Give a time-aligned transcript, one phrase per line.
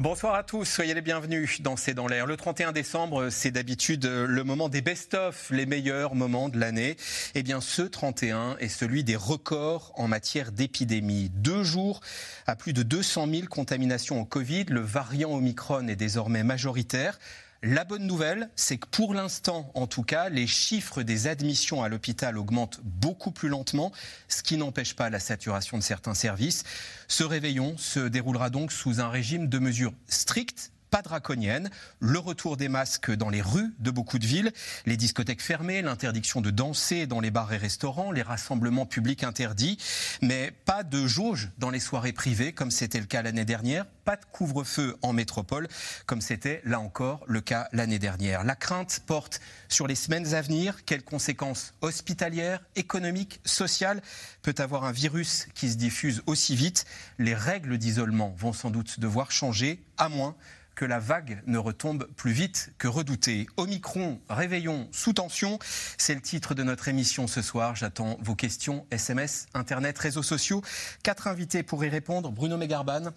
[0.00, 2.24] Bonsoir à tous, soyez les bienvenus dans C'est dans l'air.
[2.24, 6.96] Le 31 décembre, c'est d'habitude le moment des best-of, les meilleurs moments de l'année.
[7.34, 11.28] Eh bien, ce 31 est celui des records en matière d'épidémie.
[11.34, 12.00] Deux jours
[12.46, 17.18] à plus de 200 000 contaminations au Covid, le variant Omicron est désormais majoritaire.
[17.62, 21.90] La bonne nouvelle, c'est que pour l'instant, en tout cas, les chiffres des admissions à
[21.90, 23.92] l'hôpital augmentent beaucoup plus lentement,
[24.28, 26.64] ce qui n'empêche pas la saturation de certains services.
[27.06, 32.56] Ce réveillon se déroulera donc sous un régime de mesures strictes pas draconienne, le retour
[32.56, 34.52] des masques dans les rues de beaucoup de villes,
[34.86, 39.78] les discothèques fermées, l'interdiction de danser dans les bars et restaurants, les rassemblements publics interdits,
[40.20, 44.16] mais pas de jauge dans les soirées privées comme c'était le cas l'année dernière, pas
[44.16, 45.68] de couvre-feu en métropole
[46.06, 48.44] comme c'était là encore le cas l'année dernière.
[48.44, 54.02] La crainte porte sur les semaines à venir, quelles conséquences hospitalières, économiques, sociales
[54.42, 56.84] peut avoir un virus qui se diffuse aussi vite?
[57.18, 60.34] Les règles d'isolement vont sans doute devoir changer, à moins
[60.74, 63.46] que la vague ne retombe plus vite que redouté.
[63.56, 65.58] Omicron, réveillon sous tension,
[65.98, 67.76] c'est le titre de notre émission ce soir.
[67.76, 70.62] J'attends vos questions, SMS, Internet, réseaux sociaux.
[71.02, 72.30] Quatre invités pour y répondre.
[72.30, 73.10] Bruno Mégarban,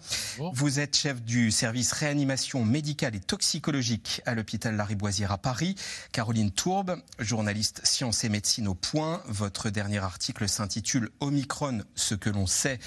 [0.52, 5.74] vous êtes chef du service réanimation médicale et toxicologique à l'hôpital Lariboisière à Paris.
[6.12, 9.22] Caroline Tourbe, journaliste sciences et médecine au point.
[9.26, 12.78] Votre dernier article s'intitule Omicron, ce que l'on sait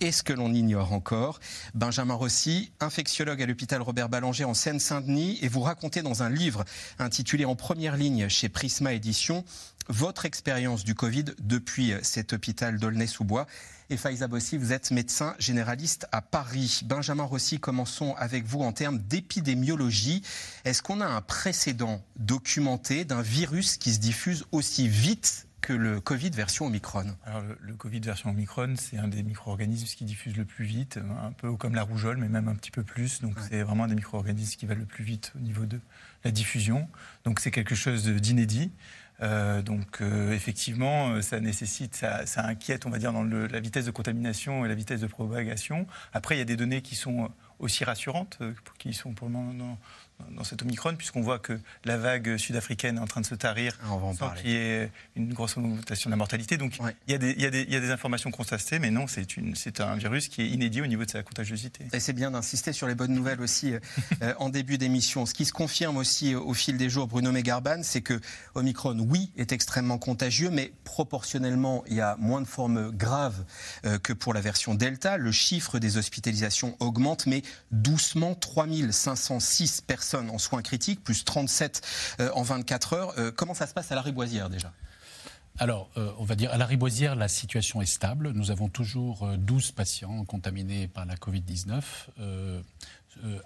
[0.00, 1.40] et ce que l'on ignore encore.
[1.74, 6.64] Benjamin Rossi, infectiologue à l'hôpital Robert Ballanger en Seine-Saint-Denis, et vous racontez dans un livre
[6.98, 9.44] intitulé En première ligne chez Prisma Édition
[9.88, 13.46] votre expérience du Covid depuis cet hôpital d'Aulnay-sous-Bois.
[13.88, 16.80] Et Faiza Bossi, vous êtes médecin généraliste à Paris.
[16.84, 20.22] Benjamin Rossi, commençons avec vous en termes d'épidémiologie.
[20.64, 26.00] Est-ce qu'on a un précédent documenté d'un virus qui se diffuse aussi vite que le
[26.00, 30.44] Covid version Omicron Alors le, Covid version Omicron, c'est un des micro-organismes qui diffuse le
[30.44, 33.20] plus vite, un peu comme la rougeole, mais même un petit peu plus.
[33.20, 35.80] Donc c'est vraiment un des micro-organismes qui va le plus vite au niveau de
[36.24, 36.88] la diffusion.
[37.24, 38.70] Donc c'est quelque chose d'inédit.
[39.22, 43.46] Euh, donc euh, effectivement, euh, ça nécessite, ça, ça, inquiète, on va dire, dans le,
[43.46, 45.86] la vitesse de contamination et la vitesse de propagation.
[46.12, 48.38] Après, il y a des données qui sont aussi rassurantes,
[48.78, 49.78] qui sont pour le moment
[50.30, 53.78] dans cet Omicron, puisqu'on voit que la vague sud-africaine est en train de se tarir
[53.84, 56.56] ah, sans qu'il y ait une grosse augmentation de la mortalité.
[56.56, 58.78] Donc il, y a des, il, y a des, il, y a des, informations constatées,
[58.78, 61.86] mais non, c'est un virus qui est inédit au niveau de sa contagiosité.
[61.92, 63.80] Et c'est bien d'insister sur les bonnes nouvelles aussi euh,
[64.22, 65.26] euh, en début d'émission.
[65.26, 68.20] Ce qui se confirme aussi au fil des jours, Bruno Mégarban, c'est que
[68.54, 73.44] Omicron, oui, est extrêmement contagieux, mais proportionnellement, il y a moins de formes graves
[73.84, 75.18] euh, que pour la version Delta.
[75.18, 81.82] Le chiffre des hospitalisations augmente, mais doucement, 3506 personnes en soins critiques, plus 37
[82.20, 83.14] euh, en 24 heures.
[83.18, 84.72] Euh, comment ça se passe à la Riboisière déjà?
[85.58, 88.32] Alors, euh, on va dire, à la Riboisière, la situation est stable.
[88.32, 91.82] Nous avons toujours 12 patients contaminés par la Covid-19.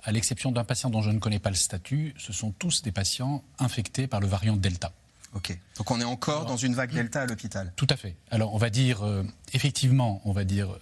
[0.03, 2.91] à l'exception d'un patient dont je ne connais pas le statut, ce sont tous des
[2.91, 4.93] patients infectés par le variant Delta.
[5.33, 5.57] Ok.
[5.77, 7.73] Donc on est encore dans une vague Delta à l'hôpital.
[7.77, 8.17] Tout à fait.
[8.33, 9.05] Alors on va dire,
[9.53, 10.77] effectivement, on va dire,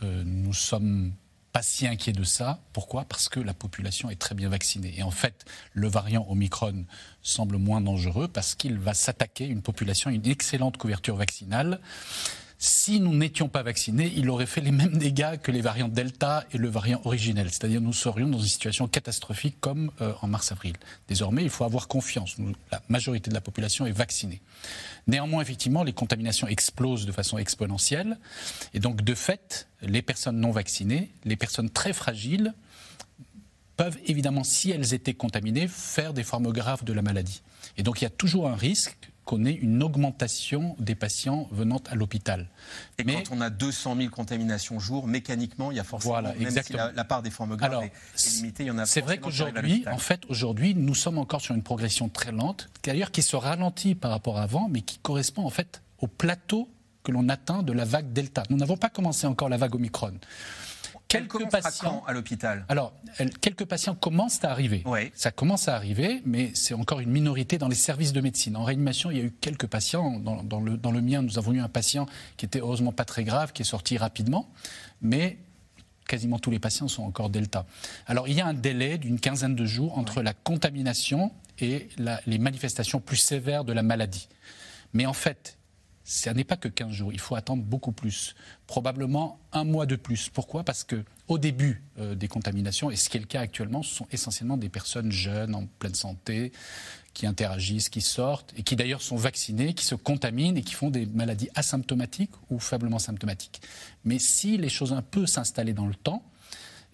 [0.00, 1.12] nous sommes
[1.52, 2.60] pas si inquiet de ça.
[2.72, 3.04] Pourquoi?
[3.04, 4.94] Parce que la population est très bien vaccinée.
[4.96, 6.84] Et en fait, le variant Omicron
[7.22, 11.80] semble moins dangereux parce qu'il va s'attaquer à une population, une excellente couverture vaccinale
[12.64, 16.44] si nous n'étions pas vaccinés, il aurait fait les mêmes dégâts que les variants Delta
[16.52, 17.50] et le variant originel.
[17.50, 20.74] C'est-à-dire nous serions dans une situation catastrophique comme euh, en mars-avril.
[21.08, 22.36] Désormais, il faut avoir confiance.
[22.70, 24.40] la majorité de la population est vaccinée.
[25.08, 28.16] Néanmoins, effectivement, les contaminations explosent de façon exponentielle.
[28.74, 32.54] Et donc, de fait, les personnes non vaccinées, les personnes très fragiles,
[33.76, 37.42] peuvent évidemment, si elles étaient contaminées, faire des formes graves de la maladie.
[37.76, 41.80] Et donc il y a toujours un risque qu'on ait une augmentation des patients venant
[41.88, 42.48] à l'hôpital.
[42.98, 46.50] Et quand on a 200 000 contaminations jour, mécaniquement, il y a forcément, voilà, même
[46.62, 49.84] si la, part des formes graves est, limitée, il y en a C'est vrai qu'aujourd'hui,
[49.90, 53.94] en fait, aujourd'hui, nous sommes encore sur une progression très lente, d'ailleurs qui se ralentit
[53.94, 56.68] par rapport à avant, mais qui correspond en fait au plateau
[57.04, 58.42] que l'on atteint de la vague Delta.
[58.50, 60.14] Nous n'avons pas commencé encore la vague Omicron
[61.12, 62.92] quelques patients à l'hôpital Alors,
[63.40, 64.84] quelques patients commencent à arriver.
[65.14, 68.56] Ça commence à arriver, mais c'est encore une minorité dans les services de médecine.
[68.56, 70.18] En réanimation, il y a eu quelques patients.
[70.18, 72.06] Dans, le, dans le mien, nous avons eu un patient
[72.36, 74.50] qui était heureusement pas très grave, qui est sorti rapidement,
[75.00, 75.38] mais
[76.08, 77.64] quasiment tous les patients sont encore Delta.
[78.06, 81.88] Alors, il y a un délai d'une quinzaine de jours entre la contamination et
[82.26, 84.28] les manifestations plus sévères de la maladie.
[84.94, 85.58] Mais en fait,
[86.04, 88.34] ça n'est pas que 15 jours, il faut attendre beaucoup plus,
[88.66, 90.28] probablement un mois de plus.
[90.28, 90.64] Pourquoi?
[90.64, 93.94] Parce que au début euh, des contaminations, et ce qui est le cas actuellement, ce
[93.94, 96.52] sont essentiellement des personnes jeunes, en pleine santé,
[97.14, 100.90] qui interagissent, qui sortent, et qui d'ailleurs sont vaccinées, qui se contaminent et qui font
[100.90, 103.62] des maladies asymptomatiques ou faiblement symptomatiques.
[104.04, 106.22] Mais si les choses un peu s'installaient dans le temps,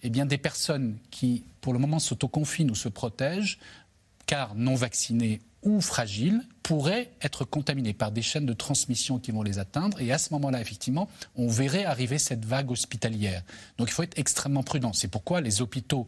[0.03, 3.59] eh bien des personnes qui, pour le moment, s'autoconfinent ou se protègent,
[4.25, 9.41] car non vaccinées ou fragiles pourraient être contaminés par des chaînes de transmission qui vont
[9.41, 9.99] les atteindre.
[10.01, 13.43] Et à ce moment-là, effectivement, on verrait arriver cette vague hospitalière.
[13.77, 14.93] Donc il faut être extrêmement prudent.
[14.93, 16.07] C'est pourquoi les hôpitaux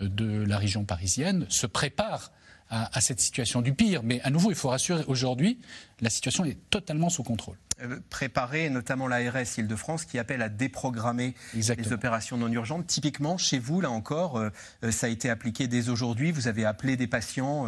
[0.00, 2.32] euh, de la région parisienne se préparent
[2.70, 4.02] à, cette situation du pire.
[4.04, 5.58] Mais à nouveau, il faut rassurer, aujourd'hui,
[6.00, 7.56] la situation est totalement sous contrôle.
[7.82, 12.86] Euh, préparer, notamment l'ARS Île-de-France, qui appelle à déprogrammer les opérations non urgentes.
[12.86, 14.50] Typiquement, chez vous, là encore, euh,
[14.84, 16.32] euh, ça a été appliqué dès aujourd'hui.
[16.32, 17.66] Vous avez appelé des patients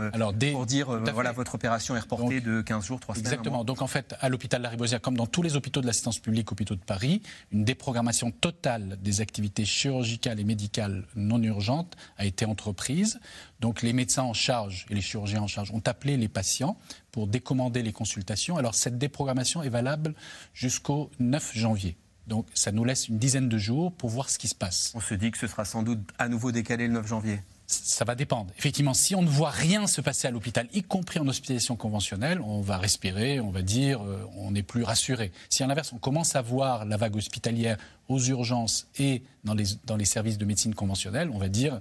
[0.52, 3.26] pour dire voilà, votre opération est reportée de 15 jours, 3 semaines.
[3.26, 3.64] Exactement.
[3.64, 6.74] Donc, en fait, à l'hôpital Lariboisière, comme dans tous les hôpitaux de l'assistance publique, hôpitaux
[6.74, 13.20] de Paris, une déprogrammation totale des activités chirurgicales et médicales non urgentes a été entreprise.
[13.60, 16.76] Donc, les médecins en charge et les chirurgiens en charge ont appelé les patients
[17.12, 18.56] pour décommander les consultations.
[18.56, 20.14] Alors cette déprogrammation est valable
[20.54, 21.96] jusqu'au 9 janvier.
[22.26, 24.92] Donc ça nous laisse une dizaine de jours pour voir ce qui se passe.
[24.94, 27.40] On se dit que ce sera sans doute à nouveau décalé le 9 janvier
[27.72, 28.52] ça va dépendre.
[28.58, 32.40] Effectivement, si on ne voit rien se passer à l'hôpital, y compris en hospitalisation conventionnelle,
[32.40, 35.32] on va respirer, on va dire, euh, on est plus rassuré.
[35.48, 39.64] Si à l'inverse, on commence à voir la vague hospitalière aux urgences et dans les,
[39.84, 41.80] dans les services de médecine conventionnelle, on va dire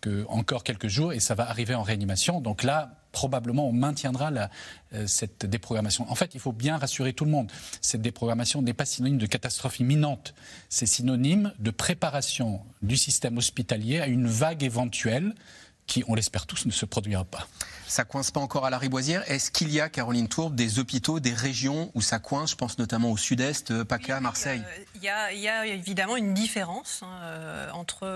[0.00, 2.40] que encore quelques jours et ça va arriver en réanimation.
[2.40, 4.50] Donc là, probablement, on maintiendra la,
[4.94, 6.10] euh, cette déprogrammation.
[6.10, 7.50] En fait, il faut bien rassurer tout le monde.
[7.80, 10.34] Cette déprogrammation n'est pas synonyme de catastrophe imminente.
[10.68, 15.34] C'est synonyme de préparation du système hospitalier à une vague éventuelle
[15.86, 17.46] qui, on l'espère tous, ne se produira pas.
[17.86, 19.30] Ça coince pas encore à la Riboisière.
[19.30, 22.78] Est-ce qu'il y a, Caroline Tourbe, des hôpitaux, des régions où ça coince Je pense
[22.78, 24.62] notamment au sud-est, euh, PACA, Marseille?
[25.04, 28.06] Euh, il y, a, évidemment une différence hein, euh, entre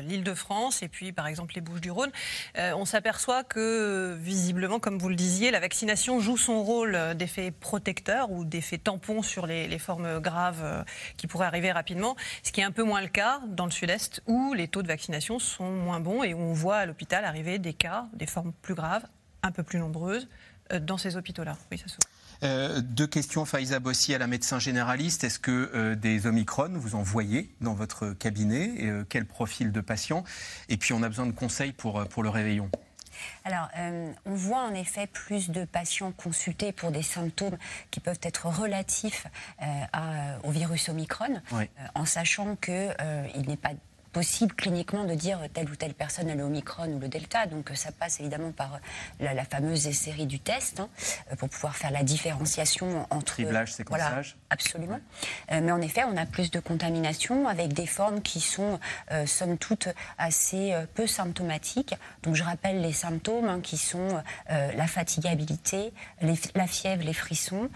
[0.00, 2.10] l'île de France et puis, par exemple, les Bouches-du-Rhône.
[2.56, 8.30] on s'aperçoit que, visiblement, comme vous le disiez, la vaccination joue son rôle d'effet protecteur
[8.30, 10.84] ou d'effet tampon sur les, formes graves
[11.16, 14.22] qui pourraient arriver rapidement, ce qui est un peu moins le cas dans le sud-est
[14.26, 17.58] où les taux de vaccination sont moins bons et où on voit à l'hôpital arriver
[17.58, 19.04] des cas, des formes plus graves,
[19.42, 20.28] un peu plus nombreuses,
[20.72, 21.56] euh, dans ces hôpitaux-là.
[21.70, 21.86] Oui, ça
[22.42, 25.24] euh, deux questions, Faïza Bossi, à la médecin généraliste.
[25.24, 30.24] Est-ce que euh, des Omicron, vous en voyez dans votre cabinet Quel profil de patient?
[30.68, 32.70] Et puis, on a besoin de conseils pour, pour le réveillon.
[33.44, 33.68] Alors,
[34.24, 37.58] on voit en effet plus de patients consultés pour des symptômes
[37.90, 39.26] qui peuvent être relatifs
[40.42, 41.42] au virus Omicron,
[41.94, 43.72] en sachant qu'il n'est pas
[44.12, 47.46] possible cliniquement de dire telle ou telle personne a le Omicron ou le Delta.
[47.46, 48.80] Donc ça passe évidemment par
[49.20, 50.88] la, la fameuse série du test hein,
[51.38, 53.34] pour pouvoir faire la différenciation entre...
[53.34, 54.10] Criblage, séquençage.
[54.10, 55.00] Voilà, absolument.
[55.52, 58.78] Euh, mais en effet, on a plus de contamination avec des formes qui sont,
[59.12, 61.94] euh, somme toute, assez euh, peu symptomatiques.
[62.22, 65.92] Donc je rappelle les symptômes hein, qui sont la fatigabilité,
[66.54, 67.68] la fièvre, les frissons,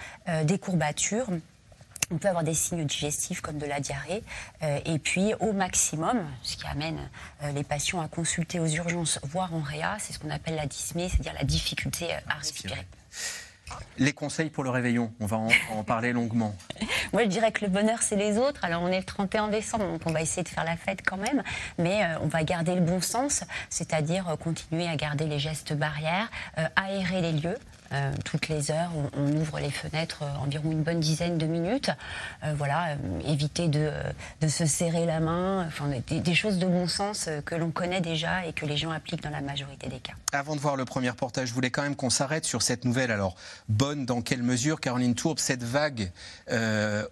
[0.45, 1.29] des courbatures
[2.11, 4.23] on peut avoir des signes digestifs comme de la diarrhée.
[4.63, 6.99] Euh, et puis, au maximum, ce qui amène
[7.43, 10.67] euh, les patients à consulter aux urgences, voire en réa, c'est ce qu'on appelle la
[10.67, 12.87] dyspnée, c'est-à-dire la difficulté euh, à respirer.
[13.97, 15.39] Les conseils pour le réveillon, on va
[15.73, 16.55] en, parler longuement.
[17.15, 18.63] Moi, je dirais que le bonheur, c'est les autres.
[18.65, 21.17] Alors, on est le 31 décembre, donc on va essayer de faire la fête quand
[21.17, 21.43] même,
[21.79, 26.31] mais on va garder le bon sens, c'est-à-dire continuer à garder les gestes barrières,
[26.77, 27.57] aérer les lieux,
[27.95, 31.91] euh, toutes les heures, on, ouvre les fenêtres euh, environ une bonne dizaine de minutes.
[32.43, 32.97] Euh, voilà,
[33.27, 33.91] éviter de,
[34.49, 35.69] se serrer la main,
[36.09, 39.31] des, choses de bon sens que l'on connaît déjà et que les gens appliquent dans
[39.31, 40.13] la majorité des cas.
[40.33, 43.11] Avant de voir le premier reportage, je voulais quand même qu'on s'arrête sur cette nouvelle.
[43.11, 43.37] Alors,
[43.69, 46.11] bonne dans quelle mesure, Caroline Tourbe, cette vague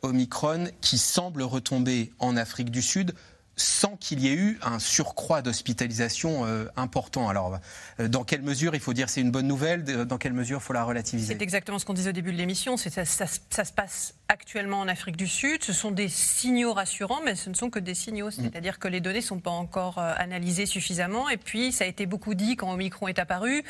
[0.03, 3.15] Omicron qui semble retomber en Afrique du Sud
[3.62, 7.28] sans qu'il y ait eu un surcroît d'hospitalisation euh, important.
[7.28, 7.59] Alors,
[8.00, 10.64] euh, dans quelle mesure il faut dire c'est une bonne nouvelle Dans quelle mesure il
[10.64, 11.35] faut la relativiser?
[11.35, 12.76] C'est exactement ce qu'on disait au début de l'émission.
[12.76, 15.62] Ça, se passe actuellement en Afrique du Sud.
[15.62, 18.29] Ce sont des signaux rassurants, mais ce ne sont que des signaux.
[18.29, 18.33] Mm.
[18.33, 21.29] C'est-à-dire que les données ne sont pas encore euh, analysées suffisamment.
[21.29, 23.62] Et puis, ça a été beaucoup dit quand Omicron est apparu.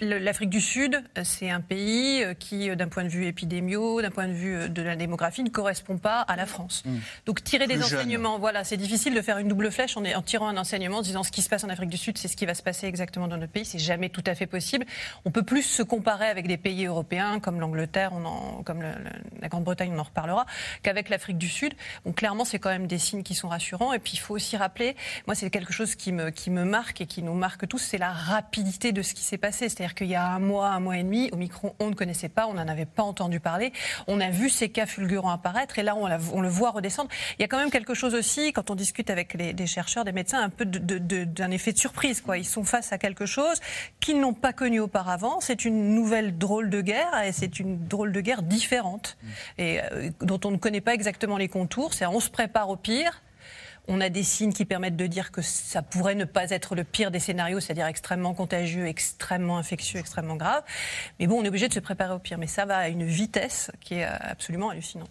[0.00, 4.32] L'Afrique du Sud, c'est un pays qui, d'un point de vue épidémio, d'un point de
[4.32, 6.82] vue de la démographie, ne correspond pas à la France.
[6.84, 6.98] Mm.
[7.26, 10.48] Donc, tirer des enseignements voilà, c'est difficile de faire une double flèche en, en, tirant
[10.48, 12.46] un enseignement, en disant ce qui se passe en Afrique du Sud, c'est ce qui
[12.46, 13.64] va se passer exactement dans notre pays.
[13.64, 14.84] C'est jamais tout à fait possible.
[15.24, 18.12] On peut plus se comparer avec des pays européens comme l'Angleterre,
[18.64, 18.82] comme
[19.40, 20.46] la Grande-Bretagne, on en reparlera,
[20.82, 21.74] qu'avec l'Afrique du Sud.
[22.04, 23.92] Donc clairement, c'est quand même des signes qui sont rassurants.
[23.92, 27.00] Et puis il faut aussi rappeler, moi c'est quelque chose qui me, qui me marque
[27.00, 29.68] et qui nous marque tous, c'est la rapidité de ce qui s'est passé.
[29.68, 32.28] C'est-à-dire qu'il y a un mois, un mois et demi, au micro, on ne connaissait
[32.28, 33.72] pas, on n'en avait pas entendu parler.
[34.06, 37.10] On a vu ces cas fulgurants apparaître et là on, on, le voit redescendre.
[37.38, 40.04] Il y a quand même quelque chose aussi, quand on discute avec les, des chercheurs,
[40.04, 42.20] des médecins, un peu d'un effet de surprise.
[42.20, 42.38] Quoi.
[42.38, 43.60] Ils sont face à quelque chose
[44.00, 45.40] qu'ils n'ont pas connu auparavant.
[45.40, 49.01] C'est une nouvelle drôle de guerre et c'est une drôle de guerre différente
[49.58, 51.94] et euh, dont on ne connaît pas exactement les contours.
[51.94, 53.22] C'est on se prépare au pire.
[53.88, 56.84] On a des signes qui permettent de dire que ça pourrait ne pas être le
[56.84, 60.62] pire des scénarios, c'est-à-dire extrêmement contagieux, extrêmement infectieux, extrêmement grave.
[61.18, 62.38] Mais bon, on est obligé de se préparer au pire.
[62.38, 65.10] Mais ça va à une vitesse qui est euh, absolument hallucinante.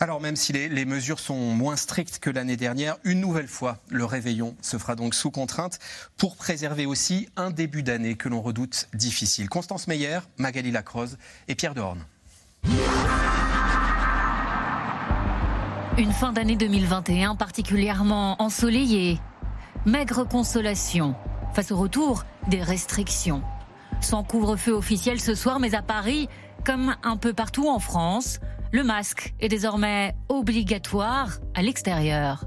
[0.00, 3.78] Alors même si les, les, mesures sont moins strictes que l'année dernière, une nouvelle fois,
[3.88, 5.78] le réveillon se fera donc sous contrainte
[6.16, 9.48] pour préserver aussi un début d'année que l'on redoute difficile.
[9.48, 11.16] Constance Meyer, Magali Lacroze
[11.48, 12.04] et Pierre Dehorne.
[15.96, 19.20] Une fin d'année 2021 particulièrement ensoleillée.
[19.86, 21.14] Maigre consolation
[21.52, 23.42] face au retour des restrictions.
[24.00, 26.28] Sans couvre-feu officiel ce soir, mais à Paris,
[26.64, 28.40] comme un peu partout en France,
[28.72, 32.44] le masque est désormais obligatoire à l'extérieur.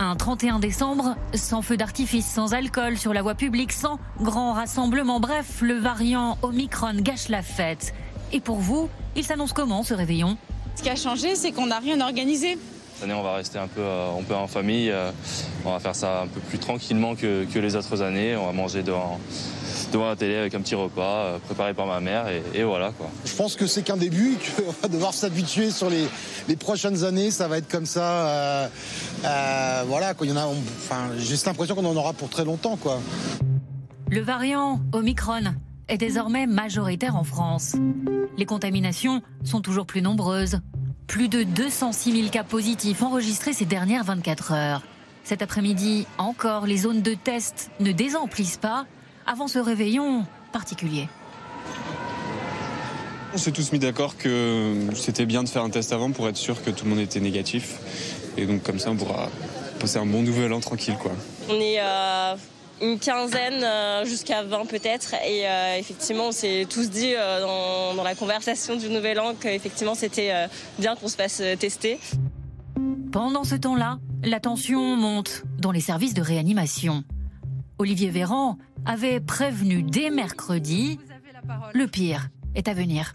[0.00, 5.18] Un 31 décembre, sans feu d'artifice, sans alcool sur la voie publique, sans grand rassemblement,
[5.18, 7.94] bref, le variant Omicron gâche la fête.
[8.32, 10.36] Et pour vous, il s'annonce comment ce réveillon?
[10.76, 12.58] Ce qui a changé, c'est qu'on n'a rien organisé.
[12.94, 14.94] Cette année, on va rester un peu, un peu en famille.
[15.64, 18.36] On va faire ça un peu plus tranquillement que, que les autres années.
[18.36, 19.18] On va manger devant,
[19.92, 23.10] devant la télé avec un petit repas préparé par ma mère et, et voilà quoi.
[23.24, 26.06] Je pense que c'est qu'un début, qu'on va devoir s'habituer sur les,
[26.48, 27.30] les, prochaines années.
[27.30, 28.26] Ça va être comme ça.
[28.28, 28.68] Euh,
[29.24, 30.26] euh, voilà, quoi.
[30.26, 30.46] Il y en a.
[30.46, 33.00] Enfin, j'ai l'impression qu'on en aura pour très longtemps quoi.
[34.10, 35.54] Le variant Omicron
[35.88, 37.76] est désormais majoritaire en France.
[38.36, 40.60] Les contaminations sont toujours plus nombreuses.
[41.06, 44.82] Plus de 206 000 cas positifs enregistrés ces dernières 24 heures.
[45.24, 48.86] Cet après-midi, encore, les zones de test ne désemplissent pas
[49.28, 51.08] avant ce réveillon particulier.
[53.34, 56.36] On s'est tous mis d'accord que c'était bien de faire un test avant pour être
[56.36, 57.78] sûr que tout le monde était négatif.
[58.38, 59.28] Et donc comme ça, on pourra
[59.78, 60.96] passer un bon nouvel an tranquille.
[60.98, 61.12] Quoi.
[61.50, 62.34] On est euh,
[62.80, 65.14] une quinzaine euh, jusqu'à 20 peut-être.
[65.26, 69.34] Et euh, effectivement, on s'est tous dit euh, dans, dans, la conversation du nouvel an
[69.38, 70.46] qu'effectivement c'était euh,
[70.78, 72.00] bien qu'on se fasse tester.
[73.12, 77.04] Pendant ce temps-là, la tension monte dans les services de réanimation.
[77.78, 80.98] Olivier Véran avait prévenu dès mercredi,
[81.72, 83.14] le pire est à venir.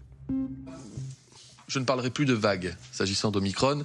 [1.68, 3.84] Je ne parlerai plus de vagues s'agissant d'Omicron.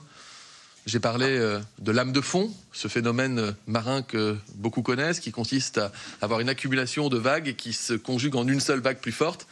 [0.85, 5.77] J'ai parlé euh, de lame de fond, ce phénomène marin que beaucoup connaissent, qui consiste
[5.79, 9.47] à avoir une accumulation de vagues qui se conjugue en une seule vague plus forte.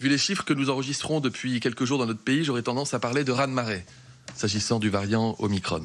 [0.00, 2.98] Vu les chiffres que nous enregistrons depuis quelques jours dans notre pays, j'aurais tendance à
[2.98, 3.84] parler de raz-de-marée,
[4.34, 5.82] s'agissant du variant Omicron.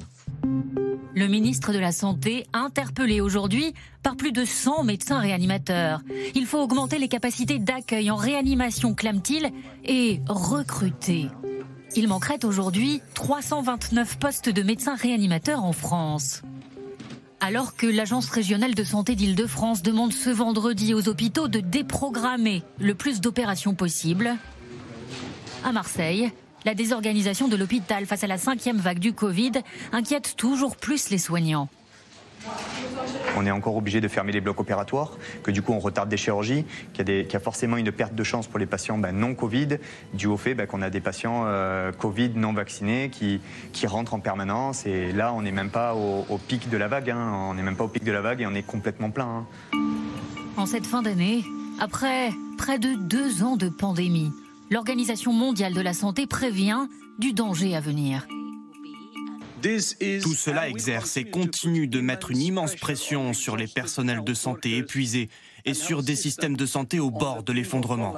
[1.16, 3.74] Le ministre de la Santé, interpellé aujourd'hui
[4.04, 6.02] par plus de 100 médecins réanimateurs.
[6.36, 9.50] Il faut augmenter les capacités d'accueil en réanimation, clame-t-il,
[9.86, 11.30] et recruter.
[11.96, 16.42] Il manquerait aujourd'hui 329 postes de médecins réanimateurs en France.
[17.40, 22.94] Alors que l'Agence régionale de santé d'Île-de-France demande ce vendredi aux hôpitaux de déprogrammer le
[22.94, 24.36] plus d'opérations possible,
[25.64, 26.32] à Marseille,
[26.66, 29.54] la désorganisation de l'hôpital face à la cinquième vague du Covid
[29.92, 31.70] inquiète toujours plus les soignants.
[33.38, 36.18] On est encore obligé de fermer les blocs opératoires, que du coup on retarde des
[36.18, 39.12] chirurgies, qu'il y, qu y, a forcément une perte de chance pour les patients ben,
[39.12, 39.80] non Covid,
[40.14, 43.42] dû au fait ben, qu'on a des patients euh, Covid non vaccinés qui,
[43.74, 44.86] qui, rentrent en permanence.
[44.86, 47.10] Et là, on n'est même pas au, au, pic de la vague.
[47.10, 47.48] Hein.
[47.50, 49.46] On n'est même pas au pic de la vague et on est complètement plein.
[49.74, 49.80] Hein.
[50.56, 51.44] En cette fin d'année,
[51.80, 54.32] après près de deux ans de pandémie,
[54.70, 56.88] l'Organisation mondiale de la santé prévient
[57.20, 58.28] du danger à venir.
[59.62, 64.78] Tout cela exerce et continue de mettre une immense pression sur les personnels de santé
[64.78, 65.30] épuisés
[65.66, 68.14] et sur des systèmes de santé au bord de l'effondrement.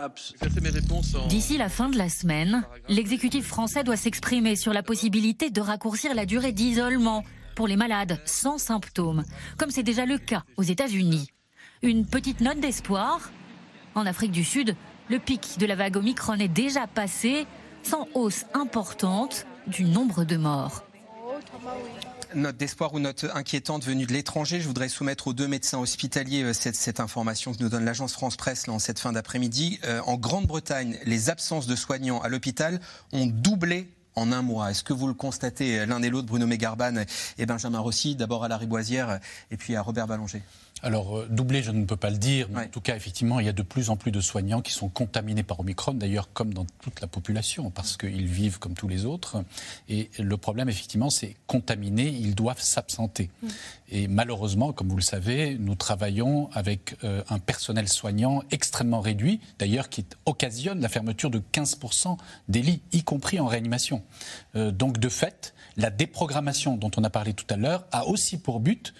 [1.29, 6.13] D'ici la fin de la semaine, l'exécutif français doit s'exprimer sur la possibilité de raccourcir
[6.13, 7.23] la durée d'isolement
[7.55, 9.23] pour les malades sans symptômes,
[9.57, 11.29] comme c'est déjà le cas aux États-Unis.
[11.81, 13.31] Une petite note d'espoir
[13.95, 14.75] En Afrique du Sud,
[15.09, 17.45] le pic de la vague Omicron est déjà passé,
[17.83, 20.83] sans hausse importante du nombre de morts.
[22.35, 26.53] Note d'espoir ou note inquiétante venue de l'étranger, je voudrais soumettre aux deux médecins hospitaliers
[26.53, 29.79] cette, cette information que nous donne l'agence France Presse là, en cette fin d'après-midi.
[29.85, 32.81] Euh, en Grande-Bretagne, les absences de soignants à l'hôpital
[33.13, 34.71] ont doublé en un mois.
[34.71, 37.03] Est-ce que vous le constatez l'un et l'autre, Bruno Mégarban
[37.37, 39.19] et Benjamin Rossi, d'abord à la Riboisière
[39.51, 40.41] et puis à Robert Ballanger
[40.83, 43.45] alors, euh, doublé, je ne peux pas le dire, mais en tout cas, effectivement, il
[43.47, 46.53] y a de plus en plus de soignants qui sont contaminés par Omicron, d'ailleurs, comme
[46.53, 49.43] dans toute la population, parce qu'ils vivent comme tous les autres.
[49.89, 53.31] Et le problème, effectivement, c'est contaminés, ils doivent s'absenter.
[53.41, 53.47] Mm.
[53.89, 59.39] Et malheureusement, comme vous le savez, nous travaillons avec euh, un personnel soignant extrêmement réduit,
[59.57, 62.17] d'ailleurs, qui occasionne la fermeture de 15%
[62.49, 64.03] des lits, y compris en réanimation.
[64.55, 68.37] Euh, donc, de fait, la déprogrammation dont on a parlé tout à l'heure a aussi
[68.37, 68.93] pour but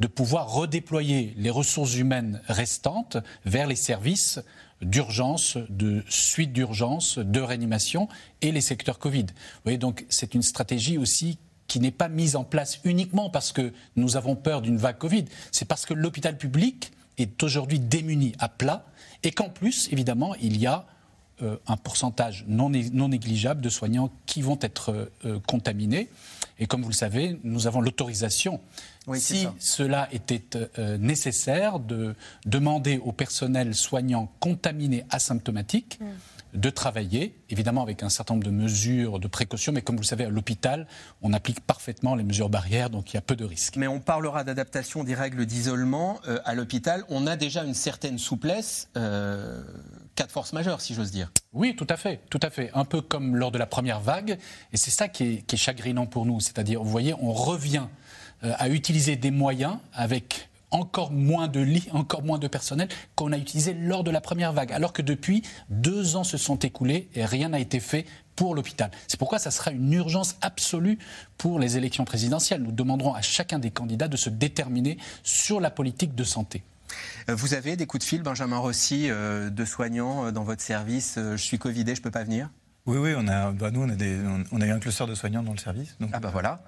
[0.00, 4.40] de pouvoir redéployer les ressources humaines restantes vers les services
[4.82, 8.08] d'urgence, de suite d'urgence, de réanimation
[8.40, 9.26] et les secteurs Covid.
[9.26, 11.38] Vous voyez, donc c'est une stratégie aussi
[11.68, 15.26] qui n'est pas mise en place uniquement parce que nous avons peur d'une vague Covid,
[15.52, 18.86] c'est parce que l'hôpital public est aujourd'hui démuni à plat
[19.22, 20.86] et qu'en plus, évidemment, il y a
[21.42, 26.08] euh, un pourcentage non, négligeable de soignants qui vont être euh, contaminés.
[26.58, 28.60] Et comme vous le savez, nous avons l'autorisation
[29.14, 30.42] si cela était
[30.78, 32.14] euh, nécessaire, de
[32.46, 36.58] demander au personnel soignant contaminé asymptomatique mm.
[36.58, 40.06] de travailler, évidemment avec un certain nombre de mesures de précaution, mais comme vous le
[40.06, 40.86] savez, à l'hôpital,
[41.22, 43.76] on applique parfaitement les mesures barrières, donc il y a peu de risques.
[43.76, 47.04] Mais on parlera d'adaptation des règles d'isolement euh, à l'hôpital.
[47.08, 48.88] On a déjà une certaine souplesse.
[48.96, 49.62] Euh,
[50.14, 51.32] cas de force majeure, si j'ose dire.
[51.52, 52.70] Oui, tout à fait, tout à fait.
[52.74, 54.38] Un peu comme lors de la première vague,
[54.72, 56.40] et c'est ça qui est, qui est chagrinant pour nous.
[56.40, 57.86] C'est-à-dire, vous voyez, on revient
[58.42, 63.38] à utiliser des moyens avec encore moins de lits, encore moins de personnel qu'on a
[63.38, 67.24] utilisé lors de la première vague, alors que depuis deux ans se sont écoulés et
[67.24, 68.06] rien n'a été fait
[68.36, 68.90] pour l'hôpital.
[69.08, 70.98] C'est pourquoi ça sera une urgence absolue
[71.36, 72.62] pour les élections présidentielles.
[72.62, 76.62] Nous demanderons à chacun des candidats de se déterminer sur la politique de santé.
[77.28, 81.18] Euh, vous avez des coups de fil, Benjamin Rossi, euh, de soignants dans votre service
[81.18, 82.48] Je suis Covidé, je ne peux pas venir?
[82.86, 84.18] Oui, oui, on a, bah, nous, on a, des,
[84.50, 85.96] on a eu un cluster de soignants dans le service.
[86.00, 86.62] Donc, ah bah voilà.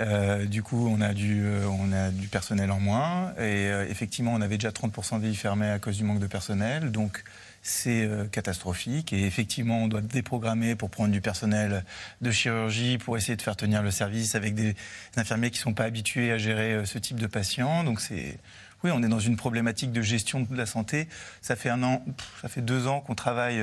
[0.00, 3.32] Euh, du coup, on a, du, euh, on a du personnel en moins.
[3.38, 6.26] Et euh, effectivement, on avait déjà 30% des lits fermés à cause du manque de
[6.26, 6.92] personnel.
[6.92, 7.24] Donc,
[7.62, 9.12] c'est catastrophique.
[9.12, 11.84] Et effectivement, on doit déprogrammer pour prendre du personnel
[12.22, 14.74] de chirurgie, pour essayer de faire tenir le service avec des
[15.16, 17.84] infirmiers qui ne sont pas habitués à gérer ce type de patients.
[17.84, 18.38] Donc, c'est
[18.84, 21.08] oui, on est dans une problématique de gestion de la santé.
[21.40, 22.04] Ça fait un an,
[22.40, 23.62] ça fait deux ans qu'on travaille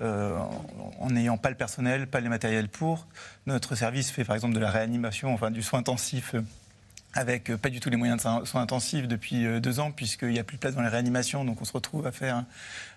[0.00, 0.38] euh,
[0.98, 3.06] en n'ayant pas le personnel, pas les matériels pour.
[3.46, 6.34] Notre service fait par exemple de la réanimation, enfin du soin intensif.
[7.16, 10.30] Euh, avec euh, pas du tout les moyens de soins intensifs depuis deux ans, puisqu'il
[10.30, 12.44] n'y a plus de place dans les réanimations, donc on se retrouve à faire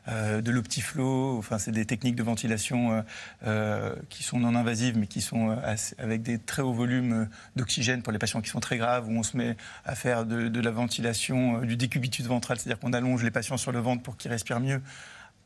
[0.07, 3.03] de l'optiflow, enfin c'est des techniques de ventilation
[4.09, 5.57] qui sont non invasives, mais qui sont
[5.97, 9.23] avec des très hauts volumes d'oxygène pour les patients qui sont très graves, où on
[9.23, 13.31] se met à faire de, de la ventilation, du décubitus ventral, c'est-à-dire qu'on allonge les
[13.31, 14.81] patients sur le ventre pour qu'ils respirent mieux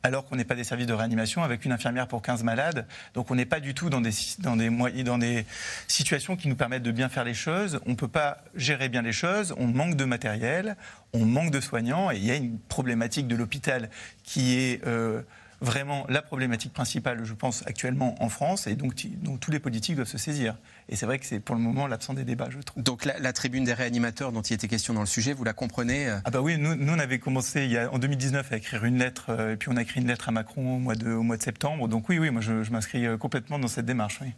[0.07, 2.87] alors qu'on n'est pas des services de réanimation avec une infirmière pour 15 malades.
[3.13, 4.69] Donc on n'est pas du tout dans des, dans, des,
[5.03, 5.45] dans des
[5.87, 7.79] situations qui nous permettent de bien faire les choses.
[7.85, 10.77] On ne peut pas gérer bien les choses, on manque de matériel,
[11.13, 13.89] on manque de soignants et il y a une problématique de l'hôpital
[14.23, 14.85] qui est...
[14.87, 15.21] Euh,
[15.59, 18.93] vraiment la problématique principale, je pense, actuellement en France, et donc,
[19.23, 20.55] donc tous les politiques doivent se saisir.
[20.89, 22.81] Et c'est vrai que c'est pour le moment l'absent des débats, je trouve.
[22.81, 26.07] Donc la, tribune des réanimateurs dont il était question dans le sujet, vous la comprenez
[26.07, 28.57] euh Ah bah oui, nous, nous, on avait commencé il y a, en 2019 à
[28.57, 30.95] écrire une lettre, euh, et puis on a écrit une lettre à Macron au mois
[30.95, 31.87] de, au mois de septembre.
[31.87, 34.19] Donc oui, oui, moi je, m'inscris euh, complètement dans cette démarche.
[34.21, 34.33] Oui.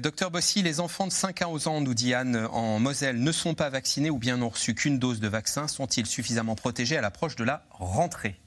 [0.00, 3.32] docteur Bossy, les enfants de 5 à 11 ans, nous dit Anne, en Moselle, ne
[3.32, 5.68] sont pas vaccinés ou bien n'ont reçu qu'une dose de vaccin.
[5.68, 8.40] Sont-ils suffisamment protégés à l'approche de la rentrée?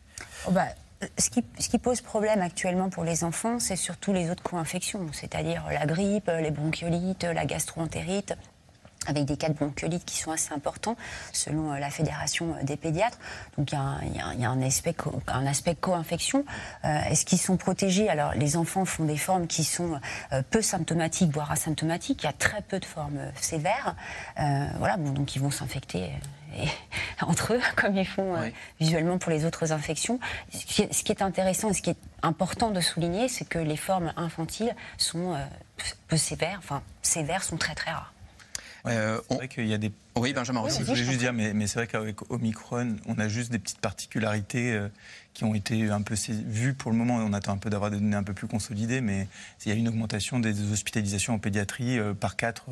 [0.47, 0.67] Oh bah,
[1.17, 5.85] ce qui, pose problème actuellement pour les enfants, c'est surtout les autres co-infections, c'est-à-dire la
[5.85, 8.33] grippe, les bronchiolites, la gastroentérite
[9.07, 10.95] avec des cas de bronchiolite qui sont assez importants
[11.33, 13.17] selon euh, la Fédération des pédiatres.
[13.57, 14.95] Donc il y a, un, aspect,
[15.27, 16.45] un aspect co-infection.
[16.83, 18.09] Euh, est-ce qu'ils sont protégés?
[18.09, 19.99] Alors les enfants font des formes qui sont
[20.31, 22.23] euh, peu symptomatiques, voire asymptomatiques.
[22.23, 23.95] Il y a très peu de formes sévères.
[24.35, 26.11] voilà, donc ils vont s'infecter
[27.21, 30.19] entre eux, comme ils font euh, visuellement pour les autres infections.
[30.51, 34.13] Ce qui, est, intéressant et ce qui est important de souligner, c'est que les formes
[34.15, 35.37] infantiles sont euh,
[36.07, 38.13] peu sévères, enfin sévères sont très très rares.
[38.87, 39.91] Euh, c'est vrai qu'il y a des.
[40.15, 40.79] Oui, Benjamin aussi.
[40.79, 44.79] je voulais juste dire, mais, c'est vrai qu'avec Omicron, on a juste des petites particularités
[45.33, 47.15] qui ont été un peu vues pour le moment.
[47.15, 49.27] On attend un peu d'avoir des données un peu plus consolidées, mais
[49.65, 52.69] il y a une augmentation des hospitalisations en pédiatrie par quatre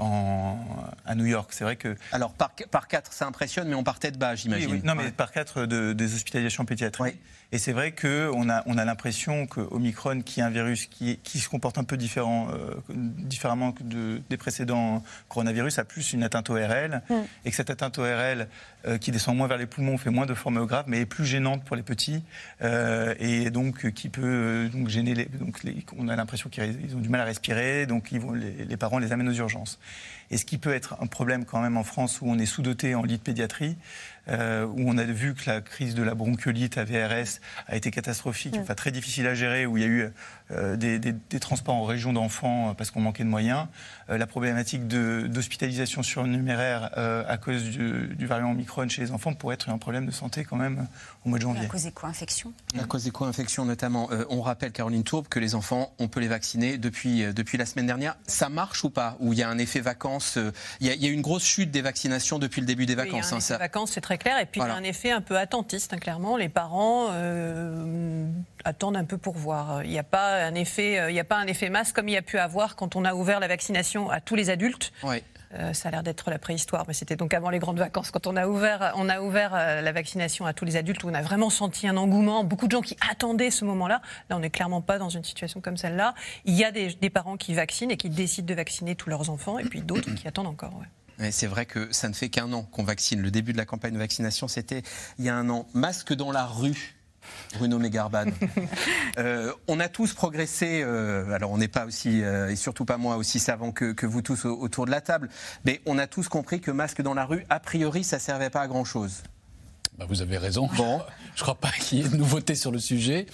[0.00, 0.56] en,
[1.04, 1.50] à New York.
[1.52, 1.96] C'est vrai que.
[2.12, 4.70] Alors, par, par 4, ça impressionne, mais on partait de bas, j'imagine.
[4.70, 4.86] Oui, oui.
[4.86, 7.20] Non, mais par 4 de, des hospitalisations pédiatriques.
[7.52, 11.38] Et c'est vrai qu'on a, on a l'impression qu'Omicron, qui est un virus qui, qui
[11.40, 16.22] se comporte un peu différent, euh, différemment que de, des précédents coronavirus, a plus une
[16.22, 17.14] atteinte ORL, mm.
[17.44, 18.48] et que cette atteinte ORL,
[18.86, 21.26] euh, qui descend moins vers les poumons, fait moins de formes graves, mais est plus
[21.26, 22.22] gênante pour les petits,
[22.62, 27.00] euh, et donc qui peut donc gêner les, donc les, on a l'impression qu'ils ont
[27.00, 29.80] du mal à respirer, donc ils vont, les, les parents les amènent aux urgences.
[30.30, 32.94] Et ce qui peut être un problème quand même en France où on est sous-doté
[32.94, 33.76] en lit de pédiatrie,
[34.28, 37.90] euh, où on a vu que la crise de la bronchiolite à VRS a été
[37.90, 40.10] catastrophique, enfin très difficile à gérer, où il y a eu
[40.52, 43.66] euh, des, transports en région d'enfants euh, parce qu'on manquait de moyens,
[44.08, 49.78] la problématique d'hospitalisation surnuméraire à cause du, variant Omicron chez les enfants pourrait être un
[49.78, 50.88] problème de santé quand même
[51.24, 51.66] au mois de janvier.
[51.66, 52.52] À cause des co-infections?
[52.76, 54.08] À cause des co-infections notamment.
[54.28, 57.86] on rappelle, Caroline Tourbe, que les enfants, on peut les vacciner depuis, depuis la semaine
[57.86, 58.16] dernière.
[58.26, 59.16] Ça marche ou pas?
[59.20, 60.38] Ou il y a un effet vacances
[60.80, 63.28] Il y, a, une grosse chute des vaccinations depuis le début des vacances.
[63.28, 64.40] il y a un effet vacances, c'est très clair.
[64.40, 66.36] Et puis il y a un effet un peu attentiste, hein, clairement.
[66.36, 68.26] Les parents euh,
[68.64, 69.84] attendent un peu pour voir.
[69.84, 72.08] Il n'y a pas un effet, euh, il n'y a pas un effet masse comme
[72.08, 74.92] il y a pu avoir quand on a ouvert la vaccination à tous les adultes.
[75.52, 78.12] Euh, ça a l'air d'être la préhistoire, mais c'était donc avant les grandes vacances.
[78.12, 81.14] Quand on a ouvert, on a ouvert la vaccination à tous les adultes, où on
[81.14, 84.00] a vraiment senti un engouement, beaucoup de gens qui attendaient ce moment-là.
[84.28, 86.14] Là, on n'est clairement pas dans une situation comme celle-là.
[86.44, 89.58] Il y a des, parents qui vaccinent et qui décident de vacciner tous leurs enfants,
[89.58, 90.72] et puis d'autres qui attendent encore.
[91.30, 93.20] C'est vrai que ça ne fait qu'un an qu'on vaccine.
[93.20, 94.82] Le début de la campagne de vaccination, c'était
[95.18, 95.66] il y a un an.
[95.74, 96.99] Masque dans la rue.
[97.56, 98.26] Bruno Mégarban.
[99.18, 102.96] Euh, on a tous progressé, euh, alors on n'est pas aussi, euh, et surtout pas
[102.96, 105.28] moi, aussi savant que, vous tous autour de la table,
[105.64, 108.50] mais on a tous compris que masque dans la rue, a priori, ça ne servait
[108.50, 109.24] pas à grand-chose.
[109.98, 110.70] Bah, vous avez raison.
[110.76, 111.00] Bon.
[111.34, 113.26] Je ne crois pas qu'il y ait de nouveauté sur le sujet.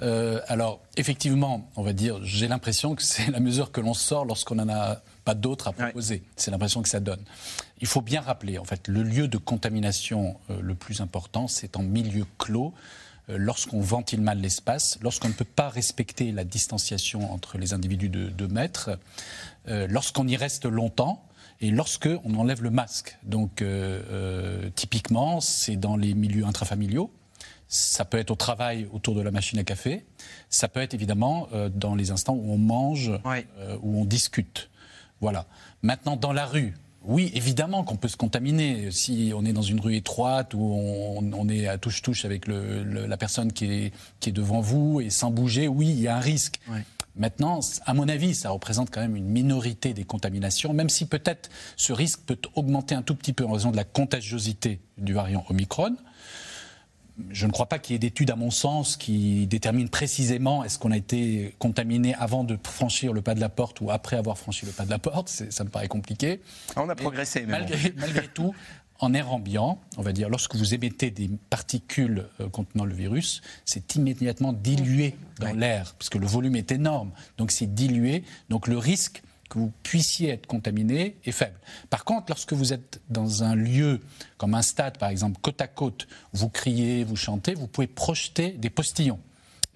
[0.00, 4.56] alors, effectivement, on va dire, j'ai l'impression que c'est la mesure que l'on sort lorsqu'on
[4.56, 6.22] n'en a pas d'autres à proposer.
[6.36, 7.24] C'est l'impression que ça donne.
[7.80, 11.76] Il faut bien rappeler, en fait, le lieu de contamination euh, le plus important, c'est
[11.76, 12.72] en milieu clos
[13.28, 18.28] lorsqu'on ventile mal l'espace, lorsqu'on ne peut pas respecter la distanciation entre les individus de
[18.28, 18.98] 2 mètres,
[19.68, 21.24] euh, lorsqu'on y reste longtemps
[21.60, 23.16] et lorsqu'on enlève le masque.
[23.22, 23.62] Donc,
[24.74, 27.12] typiquement, c'est dans les milieux intrafamiliaux.
[27.68, 30.04] Ça peut être au travail autour de la machine à café.
[30.50, 33.12] Ça peut être évidemment dans les instants où on mange,
[33.80, 34.70] où on discute.
[35.20, 35.46] Voilà.
[35.82, 38.90] Maintenant, dans la rue, oui, évidemment qu'on peut se contaminer.
[38.90, 43.52] Si on est dans une rue étroite où on, est à touche-touche avec la personne
[43.52, 46.60] qui est, qui est, devant vous et sans bouger, oui, il y a un risque.
[47.14, 51.50] Maintenant, à mon avis, ça représente quand même une minorité des contaminations, même si peut-être
[51.76, 55.44] ce risque peut augmenter un tout petit peu en raison de la contagiosité du variant
[55.50, 55.96] Omicron
[57.30, 60.78] je ne crois pas qu'il y ait d'études, à mon sens, qui déterminent précisément est-ce
[60.78, 64.38] qu'on a été contaminé avant de franchir le pas de la porte ou après avoir
[64.38, 65.28] franchi le pas de la porte.
[65.28, 66.40] Ça me paraît compliqué.
[66.76, 68.54] On a progressé, mais malgré, malgré tout,
[69.02, 73.42] en air ambiant, on va dire, lorsque vous émettez des particules euh, contenant le virus,
[73.64, 77.10] c'est immédiatement dilué dans l'air, parce que le volume est énorme.
[77.36, 78.22] Donc c'est dilué.
[78.48, 79.22] Donc le risque
[79.52, 81.58] que vous puissiez être contaminé est faible.
[81.90, 84.00] Par contre, lorsque vous êtes dans un lieu
[84.38, 88.52] comme un stade, par exemple, côte à côte, vous criez, vous chantez, vous pouvez projeter
[88.52, 89.20] des postillons.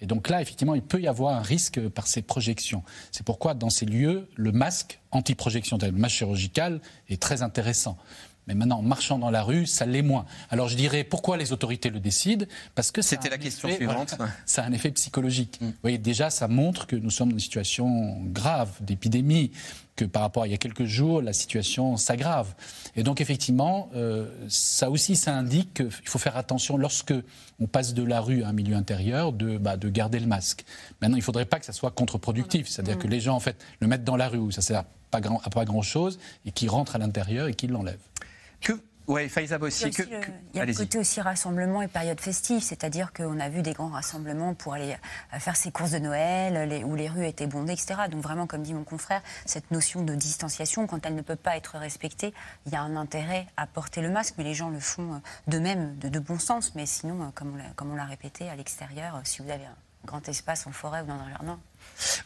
[0.01, 2.83] Et donc là, effectivement, il peut y avoir un risque par ces projections.
[3.11, 7.99] C'est pourquoi, dans ces lieux, le masque anti-projection, le masque chirurgical, est très intéressant.
[8.47, 10.25] Mais maintenant, en marchant dans la rue, ça l'est moins.
[10.49, 12.45] Alors je dirais, pourquoi les autorités le décident?
[12.75, 14.15] Parce que c'était la question suivante.
[14.45, 15.59] ça a un effet psychologique.
[15.61, 15.65] Mm.
[15.65, 19.51] Vous voyez, déjà, ça montre que nous sommes dans une situation grave d'épidémie,
[19.97, 22.53] que par rapport à il y a quelques jours, la situation s'aggrave.
[22.95, 27.13] Et donc effectivement, euh, ça aussi, ça indique qu'il faut faire attention lorsque
[27.59, 30.63] on passe de la rue à un milieu intérieur, de, bah, de garder le masque.
[31.01, 32.99] Maintenant, il ne faudrait pas que ça soit contre-productif, c'est-à-dire mm.
[32.99, 35.41] que les gens en fait le mettent dans la rue où ça sert pas grand,
[35.43, 37.97] à pas grand-chose et qui rentrent à l'intérieur et qui l'enlèvent.
[38.61, 38.73] Que
[39.07, 39.85] oui, Faïza aussi.
[39.85, 43.71] Il y a, le, côté aussi rassemblement et période festive, c'est-à-dire qu'on a vu des
[43.71, 44.97] grands rassemblements pour aller
[45.33, 48.01] euh, faire ses courses de Noël, où les rues étaient bondées, etc.
[48.11, 51.55] Donc vraiment, comme dit mon confrère, cette notion de distanciation, quand elle ne peut pas
[51.55, 52.33] être respectée,
[52.65, 55.17] il y a un intérêt à porter le masque, mais les gens le font euh,
[55.47, 56.75] de même, de, bon sens.
[56.75, 60.67] Mais sinon, euh, comme on l'a répété, à l'extérieur, si vous avez un grand espace
[60.67, 61.59] en forêt ou dans un jardin,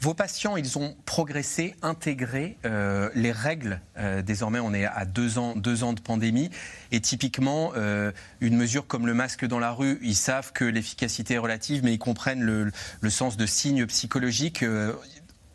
[0.01, 3.81] vos patients, ils ont progressé, intégré euh, les règles.
[3.97, 6.49] Euh, désormais, on est à deux ans, deux ans de pandémie.
[6.91, 11.35] Et typiquement, euh, une mesure comme le masque dans la rue, ils savent que l'efficacité
[11.35, 12.71] est relative, mais ils comprennent le,
[13.09, 14.65] sens de signes psychologiques.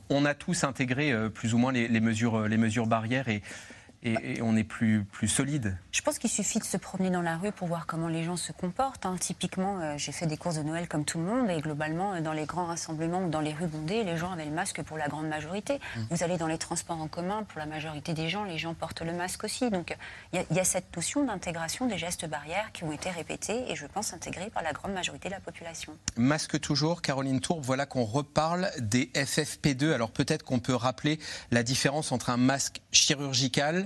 [0.09, 3.43] on a tous intégré plus ou moins les, mesures, les mesures barrières et
[4.03, 5.77] et, on est plus, plus solide.
[5.93, 8.37] Je pense qu'il suffit de se promener dans la rue pour voir comment les gens
[8.37, 9.07] se comportent.
[9.07, 9.17] hein.
[9.19, 12.21] Typiquement, euh, j'ai fait des courses de Noël comme tout le monde et globalement, euh,
[12.21, 14.97] dans les grands rassemblements ou dans les rues bondées, les gens avaient le masque pour
[14.99, 15.81] la grande majorité.
[16.11, 19.03] Vous allez dans les transports en commun, pour la majorité des gens, les gens portent
[19.03, 19.71] le masque aussi.
[19.71, 19.97] Donc
[20.33, 23.77] il y y, a cette notion d'intégration des gestes barrières qui ont été répétés et
[23.77, 25.97] je pense intégrés par la grande majorité de la population.
[26.17, 29.93] Masque toujours, Caroline Tourbe, voilà qu'on reparle des FFP2.
[29.93, 31.19] Alors peut-être qu'on peut rappeler
[31.51, 33.86] la différence entre un masque chirurgical,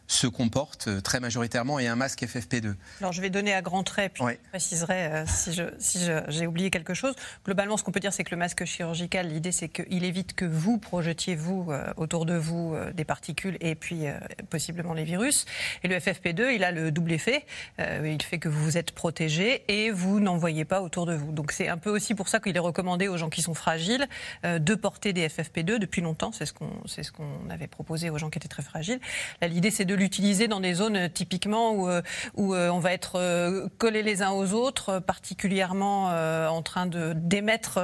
[0.11, 2.73] se comporte euh, très majoritairement, et un masque FFP2.
[2.99, 6.93] Alors je vais donner à grands traits, puis je préciserai euh, si j'ai oublié quelque
[6.93, 7.15] chose.
[7.45, 10.45] Globalement, ce qu'on peut dire, c'est que le masque chirurgical, l'idée, c'est qu'il évite que
[10.45, 14.03] vous projetiez, vous, euh, autour de vous, euh, des particules et puis
[14.49, 15.45] possiblement les virus.
[15.83, 17.45] Et le FFP2, il a le double effet.
[17.79, 21.31] Il fait que vous vous êtes protégé et vous n'en voyez pas autour de vous.
[21.31, 24.07] Donc c'est un peu aussi pour ça qu'il est recommandé aux gens qui sont fragiles
[24.43, 26.31] de porter des FFP2 depuis longtemps.
[26.31, 28.99] C'est ce qu'on ce qu'on avait proposé aux gens qui étaient très fragiles.
[29.41, 32.01] L'idée, c'est de l'utiliser dans des zones euh, typiquement où, euh,
[32.35, 36.07] où euh, on va être collés les uns aux autres, particulièrement
[36.49, 37.79] en train de d'émettre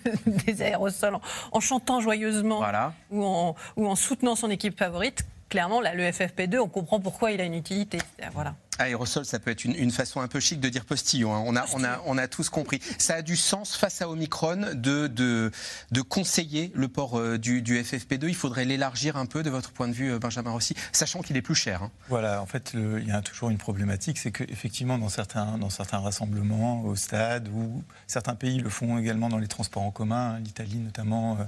[0.26, 1.20] des aérosols en,
[1.52, 2.62] en chantant joyeusement
[3.10, 5.26] ou, en, ou en soutenant son équipe favorite.
[5.48, 7.98] Clairement, là, le FFP2, on comprend pourquoi il a une utilité.
[8.32, 8.54] Voilà.
[8.78, 11.34] Aérosol, ça peut être une, façon un peu chic de dire postillon.
[11.34, 11.42] hein.
[11.46, 12.80] On, a, on, a, on a tous compris.
[12.98, 17.80] Ça a du sens face à Omicron de, de, conseiller le port euh, du, du
[17.82, 18.28] FFP2.
[18.28, 21.36] Il faudrait l'élargir un peu de votre point de vue, euh, Benjamin Rossi, sachant qu'il
[21.36, 21.82] est plus cher.
[21.82, 21.90] hein.
[22.08, 25.98] Voilà, en fait, il y a toujours une problématique, c'est qu'effectivement, dans certains, dans certains
[25.98, 30.40] rassemblements, au stade, ou certains pays le font également dans les transports en commun, hein,
[30.40, 31.38] l'Italie notamment,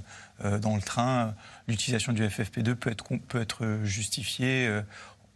[0.43, 1.33] euh, dans le train,
[1.67, 4.81] l'utilisation du FFP2 peut être, peut être justifiée.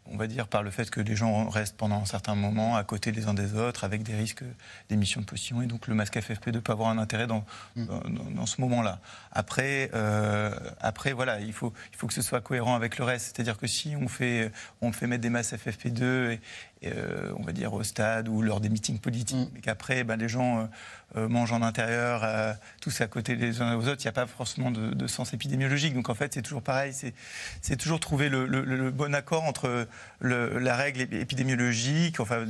[0.07, 2.83] On va dire par le fait que les gens restent pendant un certain moment à
[2.83, 4.43] côté les uns des autres avec des risques
[4.89, 7.43] d'émission de postillon et donc le masque FFP2 peut avoir un intérêt dans,
[7.75, 8.99] dans ce moment-là.
[9.31, 13.25] Après, euh, après voilà, il faut, il faut que ce soit cohérent avec le reste.
[13.25, 16.41] C'est-à-dire que si on fait, on fait mettre des masques FFP2 et,
[16.74, 20.17] et, euh, on va dire au stade ou lors des meetings politiques, mais qu'après ben,
[20.17, 20.65] les gens euh,
[21.17, 24.13] euh, mangent en intérieur, euh, tous à côté les uns aux autres, il n'y a
[24.13, 25.93] pas forcément de, de sens épidémiologique.
[25.93, 26.93] Donc en fait, c'est toujours pareil,
[27.61, 29.87] c'est toujours trouver le, le- le bon accord entre
[30.19, 32.45] le- la règle ép- épidémiologique, enfin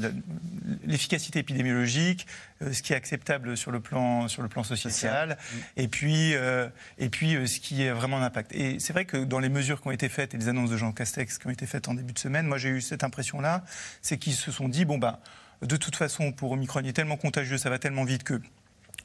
[0.86, 2.28] l'efficacité épidémiologique,
[2.74, 5.38] ce qui est acceptable sur le plan, sur le plan social,
[5.78, 8.52] et puis, euh, et puis euh, ce qui est vraiment un impact.
[8.54, 10.78] Et c'est vrai que dans les mesures qui ont été faites et les annonces de
[10.78, 13.64] Jean Castex qui ont été faites en début de semaine, moi j'ai eu cette impression-là,
[14.02, 15.18] c'est qu'ils se sont dit, bon ben,
[15.62, 18.42] de toute façon, pour Omicron, il est tellement contagieux, ça va tellement vite que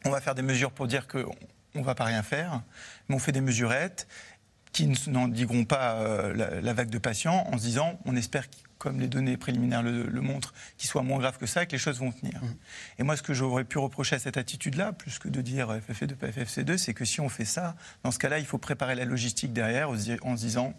[0.04, 1.34] on va faire des mesures pour dire qu'on
[1.74, 2.62] ne va pas rien faire,
[3.08, 4.08] mais on fait des mesurettes
[4.72, 8.44] qui ne- n'endigueront pas euh, la, la vague de patients en se disant on espère,
[8.80, 11.78] comme les données préliminaires le, le montrent, qu'il soit moins grave que ça que les
[11.78, 12.40] choses vont tenir.
[12.98, 16.14] Et moi, ce que j'aurais pu reprocher à cette attitude-là, plus que de dire FFC2,
[16.14, 19.04] pas FFC2, c'est que si on fait ça, dans ce cas-là, il faut préparer la
[19.04, 20.74] logistique derrière en se disant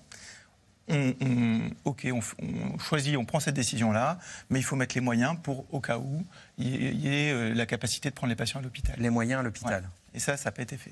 [0.88, 4.18] on, on- ok, on, choisit, on prend cette décision-là,
[4.50, 6.26] mais il faut mettre les moyens pour, au cas où,
[6.58, 8.96] il y ait, il y ait, euh, la capacité de prendre les patients à l'hôpital.
[8.98, 9.88] Les moyens à l'hôpital.
[10.14, 10.92] Et ça, ça n'a pas été fait.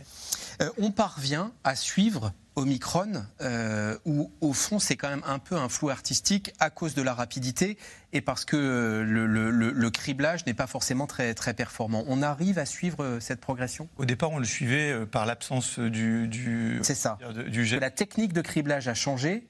[0.61, 5.55] Euh, on parvient à suivre Omicron, euh, où au fond c'est quand même un peu
[5.55, 7.77] un flou artistique à cause de la rapidité
[8.11, 8.57] et parce que
[9.07, 12.03] le, le- le- le criblage n'est pas forcément très, très performant.
[12.07, 13.87] On arrive à suivre euh, cette progression?
[13.97, 16.79] Au départ, on le suivait euh, par l'absence du, du.
[16.81, 17.17] C'est ça.
[17.47, 17.65] Du.
[17.79, 19.47] La technique de criblage a changé,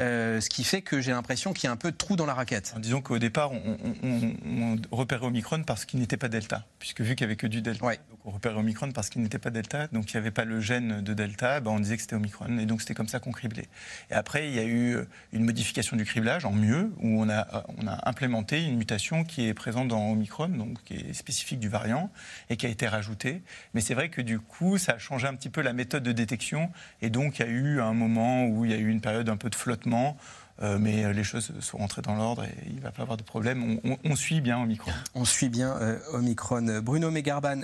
[0.00, 2.24] euh, ce qui fait que j'ai l'impression qu'il y a un peu de trou dans
[2.26, 2.74] la raquette.
[2.78, 7.02] Disons qu'au départ, on, on- on- on repérait Omicron parce qu'il n'était pas Delta, puisque
[7.02, 9.50] vu qu'il n'y avait que du Delta, donc on repérait Omicron parce qu'il n'était pas
[9.50, 12.16] Delta, donc il n'y avait pas le gène de Delta, ben on disait que c'était
[12.16, 13.68] Omicron, et donc c'était comme ça qu'on criblait.
[14.10, 17.28] Et après, il y a eu euh, une modification du criblage en mieux, où on
[17.28, 21.12] a, euh, on a implémenté une mutation qui est présente dans Omicron, donc qui est
[21.12, 22.10] spécifique du variant,
[22.50, 23.42] et qui a été rajoutée.
[23.74, 26.12] Mais c'est vrai que du coup, ça a changé un petit peu la méthode de
[26.12, 26.70] détection,
[27.02, 29.28] et donc il y a eu un moment où il y a eu une période
[29.28, 30.16] un peu de flottement.
[30.60, 33.16] Euh, mais euh, les choses sont rentrées dans l'ordre et il ne va pas avoir
[33.16, 33.78] de problème.
[34.04, 34.90] On, suit bien Omicron.
[35.14, 36.80] On suit bien euh, Omicron.
[36.82, 37.60] Bruno Mégarban,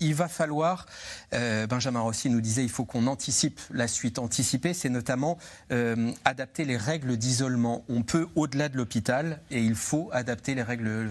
[0.00, 0.86] il va falloir,
[1.32, 4.18] Benjamin Rossi nous disait, il faut qu'on anticipe la suite.
[4.18, 5.38] Anticiper, c'est notamment
[6.24, 7.84] adapter les règles d'isolement.
[7.88, 11.08] On peut au-delà de l'hôpital et il faut adapter les règles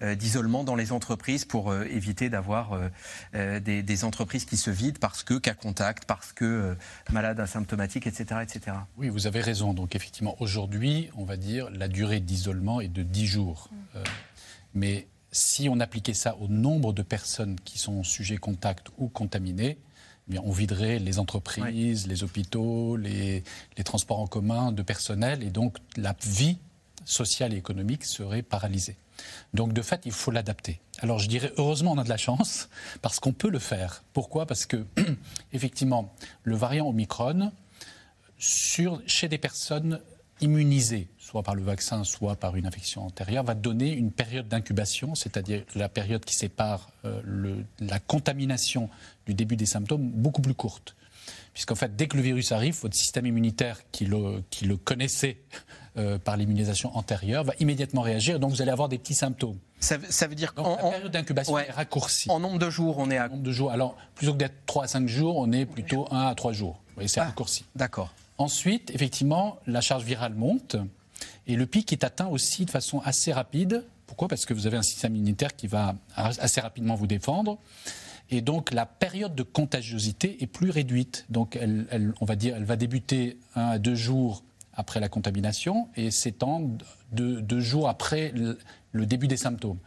[0.00, 2.88] d'isolement dans les entreprises pour euh, éviter d'avoir euh,
[3.34, 6.74] euh, des, des entreprises qui se vident parce que cas contact, parce que euh,
[7.12, 8.76] malades asymptomatiques, etc., etc.
[8.96, 9.74] Oui, vous avez raison.
[9.74, 13.70] Donc effectivement, aujourd'hui, on va dire, la durée d'isolement est de 10 jours.
[13.96, 14.02] Euh,
[14.74, 19.78] mais si on appliquait ça au nombre de personnes qui sont sujets contact ou contaminées,
[20.28, 23.42] eh bien, on viderait les entreprises, les hôpitaux, les,
[23.76, 26.58] les transports en commun de personnel, et donc la vie
[27.04, 28.96] sociale et économique serait paralysée.
[29.52, 30.80] Donc de fait, il faut l'adapter.
[31.00, 32.68] Alors je dirais, heureusement, on a de la chance,
[33.02, 34.02] parce qu'on peut le faire.
[34.12, 34.46] Pourquoi?
[34.46, 34.84] Parce que,
[35.52, 37.52] effectivement, le variant Omicron,
[38.38, 40.00] sur, chez des personnes
[40.40, 45.14] immunisé, soit par le vaccin, soit par une infection antérieure, va donner une période d'incubation,
[45.14, 48.90] c'est-à-dire la période qui sépare euh, la contamination
[49.26, 50.96] du début des symptômes, beaucoup plus courte.
[51.52, 55.38] Puisqu'en fait, dès que le virus arrive, votre système immunitaire qui le connaissait
[55.96, 59.56] euh, par l'immunisation antérieure va immédiatement réagir, donc vous allez avoir des petits symptômes.
[59.80, 62.30] Ça, veut- ça veut dire Donc la période d'incubation est raccourcie.
[62.30, 63.28] En nombre de jours, on est à.
[63.28, 63.70] nombre de jours.
[63.70, 66.80] Alors, plutôt que d'être 3 à 5 jours, on est plutôt 1 à 3 jours.
[66.88, 67.24] Vous voyez, c'est Ah.
[67.26, 67.64] raccourci.
[67.76, 68.12] D'accord.
[68.38, 70.76] Ensuite, effectivement, la charge virale monte
[71.46, 73.84] et le pic est atteint aussi de façon assez rapide.
[74.06, 74.26] Pourquoi?
[74.28, 77.58] Parce que vous avez un système immunitaire qui va assez rapidement vous défendre.
[78.30, 81.26] Et donc la période de contagiosité est plus réduite.
[81.28, 84.42] Donc elle, elle- on va dire, elle va débuter un à deux jours
[84.76, 88.58] après la contamination et s'étendre deux, deux jours après le,
[88.94, 89.78] le début des symptômes.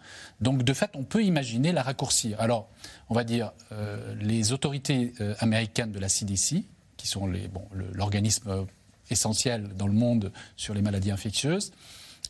[0.42, 2.40] Donc de fait, on peut imaginer la raccourcir.
[2.40, 2.70] Alors,
[3.10, 6.64] on va dire, euh, les autorités euh, américaines de la CDC,
[6.98, 8.66] qui sont bon, l'organisme euh,
[9.10, 11.72] essentiel dans le monde sur les maladies infectieuses,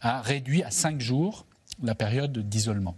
[0.02, 1.46] a réduit à cinq jours
[1.82, 2.96] la période d'isolement.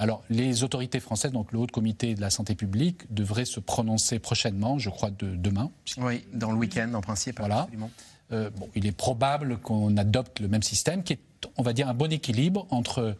[0.00, 4.20] Alors, les autorités françaises, donc le Haut Comité de la Santé publique, devraient se prononcer
[4.20, 5.72] prochainement, je crois de demain.
[5.96, 7.40] Oui, dans le week-end, en principe.
[7.40, 7.62] Voilà.
[7.62, 7.90] absolument.
[8.32, 11.20] Euh, il est probable qu'on adopte le même système, qui est,
[11.56, 13.16] on va dire, un bon équilibre entre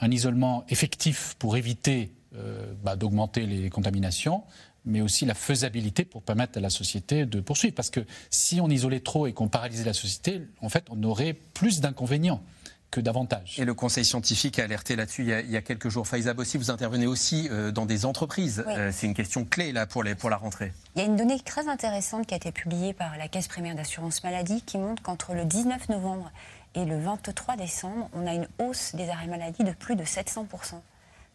[0.00, 4.44] un isolement effectif pour éviter euh, bah, d'augmenter les contaminations,
[4.84, 7.74] mais aussi la faisabilité pour permettre à la société de poursuivre.
[7.74, 11.32] Parce que si on isolait trop et qu'on paralysait la société, en fait, on aurait
[11.32, 12.42] plus d'inconvénients
[12.90, 13.56] que d'avantages.
[13.58, 16.06] Et le Conseil scientifique a alerté là-dessus il, y a- il y a quelques jours.
[16.06, 18.64] Faiza Bossi, vous intervenez aussi euh, dans des entreprises.
[18.66, 18.72] Oui.
[18.76, 20.72] Euh, c'est une question clé là pour, les, pour la rentrée.
[20.96, 23.74] Il y a une donnée très intéressante qui a été publiée par la Caisse primaire
[23.74, 26.30] d'assurance maladie qui montre qu'entre le 19 novembre
[26.74, 30.46] et le 23 décembre, on a une hausse des arrêts maladie de plus de 700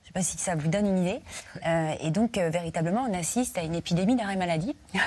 [0.04, 1.22] je ne sais pas si ça vous donne une idée.
[1.66, 4.76] Euh, et donc, euh, véritablement, on assiste à une épidémie d'arrêt maladie,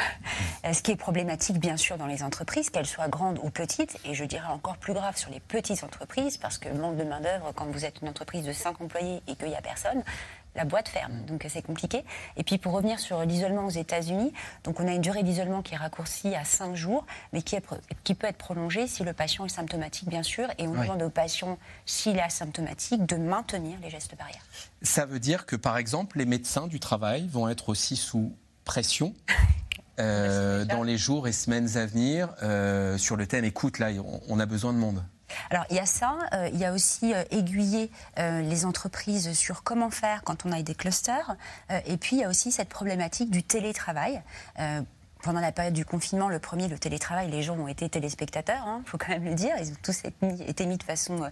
[0.64, 3.98] Euh, ce qui est problématique, bien sûr, dans les entreprises, qu'elles soient grandes ou petites.
[4.04, 7.52] Et je dirais encore plus grave sur les petites entreprises, parce que manque de main-d'œuvre,
[7.54, 10.02] quand vous êtes une entreprise de 5 employés et qu'il n'y a personne,
[10.56, 11.12] la boîte ferme.
[11.26, 12.04] Donc, c'est compliqué.
[12.36, 14.32] Et puis, pour revenir sur l'isolement aux États-Unis,
[14.64, 17.60] donc on a une durée d'isolement qui est raccourcie à 5 jours, mais qui, est
[17.60, 20.48] pro- qui peut être prolongée si le patient est symptomatique, bien sûr.
[20.58, 20.80] Et on Oui.
[20.86, 24.44] demande au patient, s'il est asymptomatique, de maintenir les gestes barrières.
[24.82, 28.32] Ça veut dire que, par exemple, les médecins du travail vont être aussi sous
[28.64, 29.14] pression
[30.00, 33.88] euh, dans les jours et semaines à venir euh, sur le thème écoute, là,
[34.28, 35.02] on a besoin de monde.
[35.50, 39.32] Alors il y a ça, euh, il y a aussi euh, aiguiller euh, les entreprises
[39.32, 41.36] sur comment faire quand on a des clusters,
[41.84, 44.22] et puis il y a aussi cette problématique du télétravail.
[45.22, 48.88] Pendant la période du confinement, le premier, le télétravail, les gens ont été téléspectateurs, il
[48.88, 51.30] faut quand même le dire, ils ont tous été mis, de façon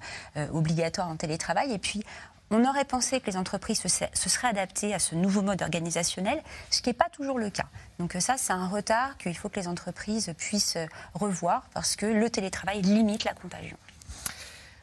[0.53, 2.03] obligatoire en télétravail, et puis
[2.51, 5.63] on aurait pensé que les entreprises se, se- se seraient adaptées à ce nouveau mode
[5.63, 7.67] organisationnel, ce qui n'est pas toujours le cas.
[7.99, 10.79] Donc ça, c'est un retard qu'il faut que les entreprises puissent
[11.15, 13.77] revoir, parce que le télétravail limite la contagion.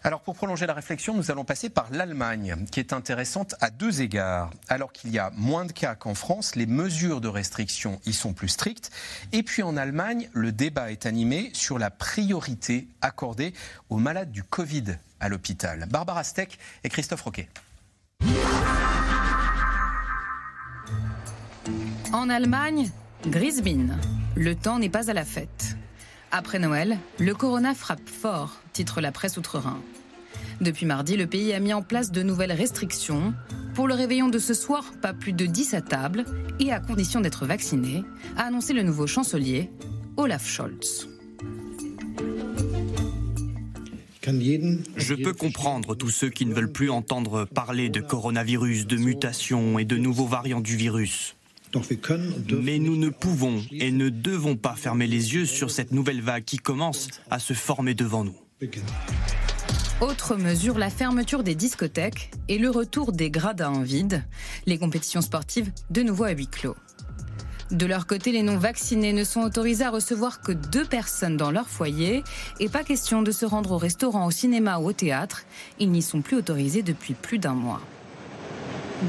[0.04, 4.02] Alors pour prolonger la réflexion, nous allons passer par l'Allemagne, qui est intéressante à deux
[4.02, 4.50] égards.
[4.68, 8.34] Alors qu'il y a moins de cas qu'en France, les mesures de restriction y sont
[8.34, 8.90] plus strictes.
[9.32, 13.54] Et puis en Allemagne, le débat est animé sur la priorité accordée
[13.90, 15.86] aux malades du Covid à l'hôpital.
[15.88, 17.48] Barbara Steck et Christophe Roquet.
[22.12, 22.90] En Allemagne,
[23.28, 24.00] Grisbin.
[24.36, 25.78] Le temps n'est pas à la fête.
[26.34, 29.82] Après Noël, le corona frappe fort, titre la presse outre-Rhin.
[30.62, 33.34] Depuis mardi, le pays a mis en place de nouvelles restrictions.
[33.74, 36.24] Pour le réveillon de ce soir, pas plus de 10 à table,
[36.60, 38.06] et à condition d'être vacciné,
[38.38, 39.70] a annoncé le nouveau chancelier,
[40.16, 41.10] Olaf Scholz.
[44.24, 49.80] Je peux comprendre tous ceux qui ne veulent plus entendre parler de coronavirus, de mutations
[49.80, 51.36] et de nouveaux variants du virus.
[52.62, 56.44] Mais nous ne pouvons et ne devons pas fermer les yeux sur cette nouvelle vague
[56.44, 58.36] qui commence à se former devant nous.
[60.02, 64.24] Autre mesure, la fermeture des discothèques et le retour des gradins en vide.
[64.66, 66.76] Les compétitions sportives de nouveau à huis clos.
[67.72, 71.70] De leur côté, les non-vaccinés ne sont autorisés à recevoir que deux personnes dans leur
[71.70, 72.24] foyer
[72.60, 75.44] et pas question de se rendre au restaurant, au cinéma ou au théâtre.
[75.80, 77.82] Ils n'y sont plus autorisés depuis plus d'un mois.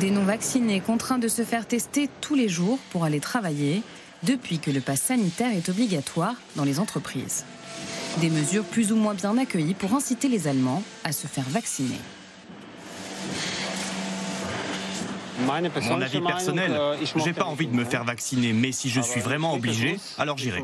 [0.01, 3.83] Des non-vaccinés contraints de se faire tester tous les jours pour aller travailler
[4.23, 7.45] depuis que le pass sanitaire est obligatoire dans les entreprises.
[8.21, 11.99] Des mesures plus ou moins bien accueillies pour inciter les Allemands à se faire vacciner.
[15.47, 16.73] Mon avis personnel,
[17.17, 20.63] j'ai pas envie de me faire vacciner, mais si je suis vraiment obligé, alors j'irai.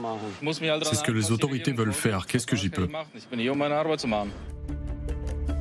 [0.84, 2.26] C'est ce que les autorités veulent faire.
[2.26, 2.88] Qu'est-ce que j'y peux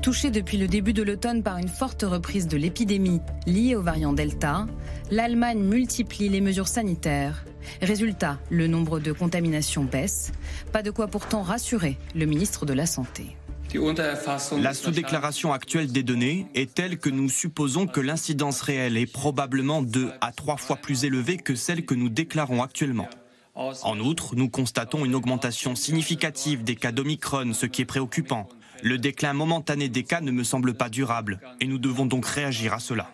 [0.08, 4.14] Touchée depuis le début de l'automne par une forte reprise de l'épidémie liée au variant
[4.14, 4.66] Delta,
[5.12, 7.44] l'Allemagne multiplie les mesures sanitaires.
[7.82, 10.32] Résultat, le nombre de contaminations baisse.
[10.72, 13.36] Pas de quoi pourtant rassurer le ministre de la Santé.
[14.62, 19.82] La sous-déclaration actuelle des données est telle que nous supposons que l'incidence réelle est probablement
[19.82, 23.10] deux à trois fois plus élevée que celle que nous déclarons actuellement.
[23.56, 28.48] En outre, nous constatons une augmentation significative des cas d'Omicron, ce qui est préoccupant.
[28.84, 32.74] Le déclin momentané des cas ne me semble pas durable et nous devons donc réagir
[32.74, 33.10] à cela.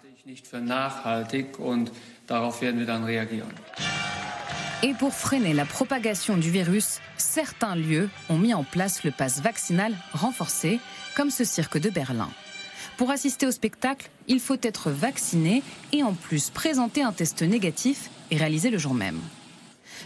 [4.83, 9.41] Et pour freiner la propagation du virus, certains lieux ont mis en place le pass
[9.41, 10.79] vaccinal renforcé,
[11.15, 12.29] comme ce cirque de Berlin.
[12.97, 18.09] Pour assister au spectacle, il faut être vacciné et en plus présenter un test négatif
[18.29, 19.19] et réaliser le jour même.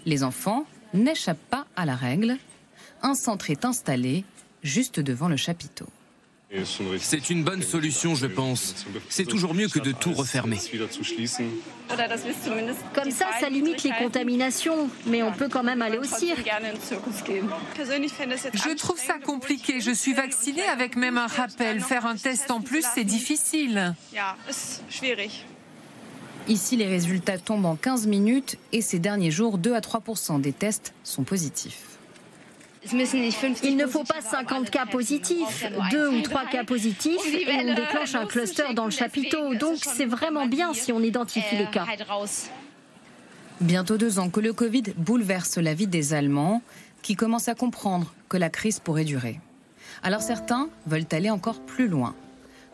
[0.05, 2.37] Les enfants n'échappent pas à la règle.
[3.01, 4.23] Un centre est installé
[4.63, 5.87] juste devant le chapiteau.
[6.99, 8.85] C'est une bonne solution, je pense.
[9.09, 10.57] C'est toujours mieux que de tout refermer.
[12.93, 16.49] Comme ça, ça limite les contaminations, mais on peut quand même aller au cirque.
[18.53, 19.81] Je trouve ça compliqué.
[19.81, 21.81] Je suis vaccinée avec même un rappel.
[21.81, 23.93] Faire un test en plus, c'est difficile.
[26.47, 30.01] Ici, les résultats tombent en 15 minutes et ces derniers jours, 2 à 3
[30.39, 31.96] des tests sont positifs.
[33.63, 38.15] Il ne faut pas 50 cas positifs, 2 ou 3 cas positifs, et on déclenche
[38.15, 39.55] un cluster dans le chapiteau.
[39.55, 41.85] Donc c'est vraiment bien si on identifie les cas.
[43.59, 46.61] Bientôt deux ans que le Covid bouleverse la vie des Allemands,
[47.01, 49.39] qui commencent à comprendre que la crise pourrait durer.
[50.03, 52.13] Alors certains veulent aller encore plus loin.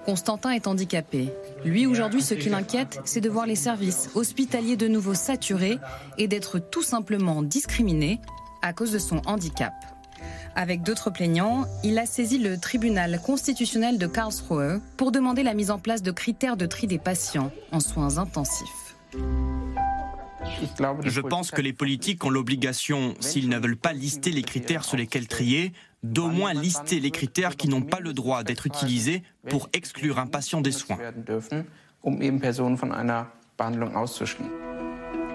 [0.05, 1.30] Constantin est handicapé.
[1.64, 5.78] Lui, aujourd'hui, ce qui l'inquiète, c'est de voir les services hospitaliers de nouveau saturés
[6.18, 8.20] et d'être tout simplement discriminé
[8.61, 9.74] à cause de son handicap.
[10.55, 15.71] Avec d'autres plaignants, il a saisi le tribunal constitutionnel de Karlsruhe pour demander la mise
[15.71, 18.95] en place de critères de tri des patients en soins intensifs.
[21.03, 24.97] Je pense que les politiques ont l'obligation, s'ils ne veulent pas lister les critères sur
[24.97, 29.69] lesquels trier, d'au moins lister les critères qui n'ont pas le droit d'être utilisés pour
[29.74, 30.97] exclure un patient des soins.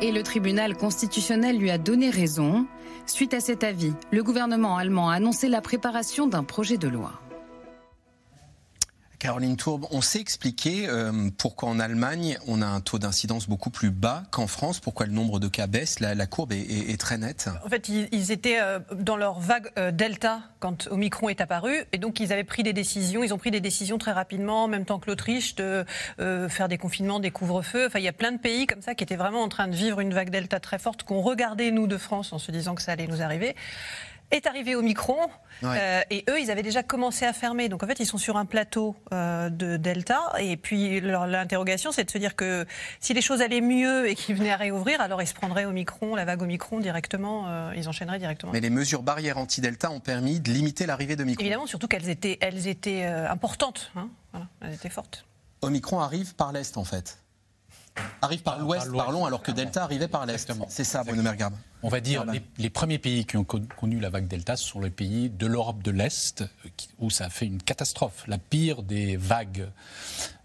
[0.01, 2.67] Et le tribunal constitutionnel lui a donné raison.
[3.09, 7.13] Suite à cet avis, le gouvernement allemand a annoncé la préparation d'un projet de loi.
[9.19, 13.71] Caroline Tourbe, on sait expliquer euh, pourquoi en Allemagne on a un taux d'incidence beaucoup
[13.71, 17.49] plus bas qu'en France, pourquoi le nombre de cas baisse, la, courbe est, très nette.
[17.65, 21.99] En fait, ils, étaient euh, dans leur vague euh, Delta quand Omicron est apparu, et
[21.99, 24.85] donc ils avaient pris des décisions, ils ont pris des décisions très rapidement, en même
[24.85, 25.85] temps que l'Autriche, de
[26.19, 27.87] faire des confinements, des couvre-feux.
[27.87, 29.75] Enfin, il y a plein de pays comme ça qui étaient vraiment en train de
[29.75, 32.83] vivre une vague Delta très forte, qu'on regardait nous de France en se disant que
[32.83, 33.55] ça allait nous arriver
[34.31, 35.17] est arrivé au micron
[35.65, 37.69] euh, et eux, ils avaient déjà commencé à fermer.
[37.69, 40.33] Donc en fait, ils sont sur un plateau euh, de Delta.
[40.39, 42.67] Et puis l'interrogation, c'est de se dire que
[43.01, 45.73] si les choses allaient mieux et qu'ils venaient à réouvrir, alors ils se prendraient au
[45.73, 48.53] micron, la vague au micron directement, euh, ils enchaîneraient directement.
[48.53, 51.43] Mais les mesures barrières anti-Delta ont permis de limiter l'arrivée de micron.
[51.43, 53.91] Évidemment, surtout qu'elles étaient, elles étaient importantes.
[53.97, 54.09] Hein.
[54.33, 55.25] voilà, elles étaient fortes.
[55.63, 57.19] Omicron arrive par l'Est en fait
[58.23, 60.53] arrive par l'ouest, parlons, alors que Delta arrivait par l'est.
[60.69, 61.53] C'est ça, Bruno Mergab.
[61.83, 64.81] On va dire, les, les, premiers pays qui ont connu la vague Delta ce sont
[64.81, 66.45] les pays de l'Europe de l'Est,
[66.99, 69.69] où ça a fait une catastrophe, la pire des vagues.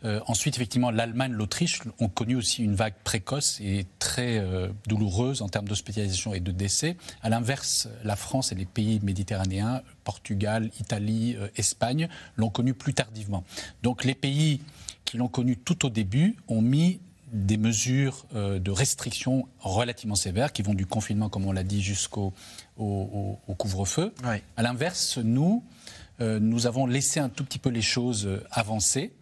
[0.06, 5.41] Euh, ensuite, effectivement, l'Allemagne, l'Autriche ont connu aussi une vague précoce et très euh, douloureuse
[5.41, 6.97] en termes d'hospitalisation et de décès.
[7.22, 12.93] À l'inverse, la France et les pays méditerranéens, Portugal, Italie, euh, Espagne, l'ont connu plus
[12.93, 13.43] tardivement.
[13.82, 14.62] Donc les pays
[15.06, 16.99] qui l'ont connu tout au début ont mis
[17.34, 21.81] des mesures euh, de restriction relativement sévères qui vont du confinement, comme on l'a dit,
[21.81, 22.31] jusqu'au
[22.77, 24.13] au, couvre-feu.
[24.55, 25.63] À l'inverse, nous,
[26.21, 29.13] euh, nous avons laissé un tout petit peu les choses euh, avancer.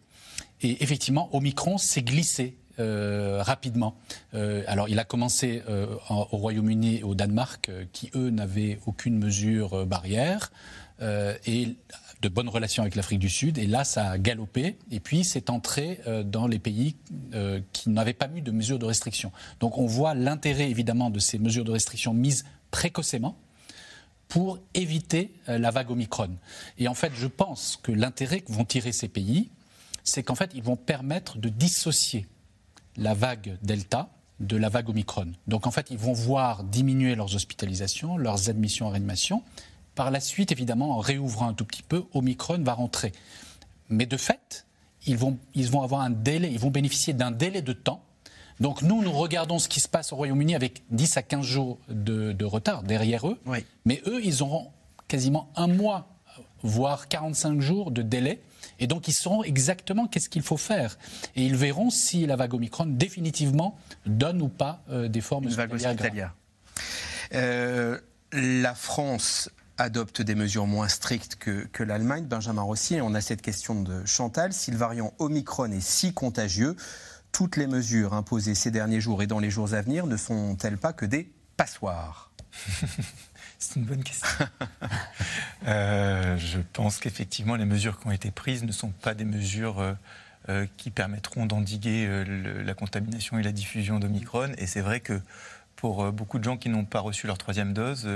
[0.62, 3.96] Et effectivement, Omicron s'est glissé rapidement.
[4.34, 5.62] alors, il a commencé
[6.10, 10.52] au Royaume-Uni et au Danemark, qui eux n'avaient aucune mesure barrière.
[11.00, 11.76] et
[12.22, 13.58] de bonnes relations avec l'Afrique du Sud.
[13.58, 14.78] Et là, ça a galopé.
[14.92, 16.96] Et puis, c'est entré euh, dans les pays
[17.34, 19.32] euh, qui n'avaient pas mis de mesures de restriction.
[19.60, 23.38] Donc, on voit l'intérêt, évidemment, de ces mesures de restriction mises précocement
[24.28, 26.30] pour éviter euh, la vague Omicron.
[26.78, 29.50] Et en fait, je pense que l'intérêt que vont tirer ces pays,
[30.04, 32.28] c'est qu'en fait, ils vont permettre de dissocier
[32.98, 34.10] la vague Delta
[34.40, 35.32] de la vague Omicron.
[35.48, 39.44] Donc en fait, ils vont voir diminuer leurs hospitalisations, leurs admissions en réanimation,
[39.96, 43.12] par la suite, évidemment, en réouvrant un tout petit peu, Omicron va rentrer.
[43.90, 44.66] Mais de fait,
[45.06, 48.04] ils vont, ils vont avoir un délai, ils vont bénéficier d'un délai de temps.
[48.60, 51.80] Donc nous, nous regardons ce qui se passe au Royaume-Uni avec 10 à 15 jours
[51.90, 53.40] de, retard derrière eux.
[53.86, 54.72] Mais eux, ils auront
[55.08, 56.08] quasiment un mois
[56.64, 58.40] voire 45 jours de délai.
[58.80, 60.98] Et donc, ils sauront exactement qu'est-ce qu'il faut faire.
[61.36, 65.52] Et ils verront si la vague Omicron, définitivement, donne ou pas euh, des formes Une
[65.52, 66.30] vague.
[67.34, 68.00] Euh,
[68.32, 72.26] la France adopte des mesures moins strictes que, l'Allemagne.
[72.26, 74.54] Benjamin Rossi, on a cette question de Chantal.
[74.54, 76.76] Si le variant Omicron est si contagieux,
[77.32, 80.78] toutes les mesures imposées ces derniers jours et dans les jours à venir ne sont-elles
[80.78, 82.32] pas que des passoires
[83.60, 84.28] C'est une bonne question.
[85.68, 89.80] Euh, je pense qu'effectivement, les mesures qui ont été prises ne sont pas des mesures
[89.80, 89.94] euh,
[90.50, 94.54] euh, qui permettront d'endiguer la contamination et la diffusion d'Omicron.
[94.58, 95.22] Et c'est vrai que
[95.82, 98.08] pour beaucoup de gens qui n'ont pas reçu leur troisième dose,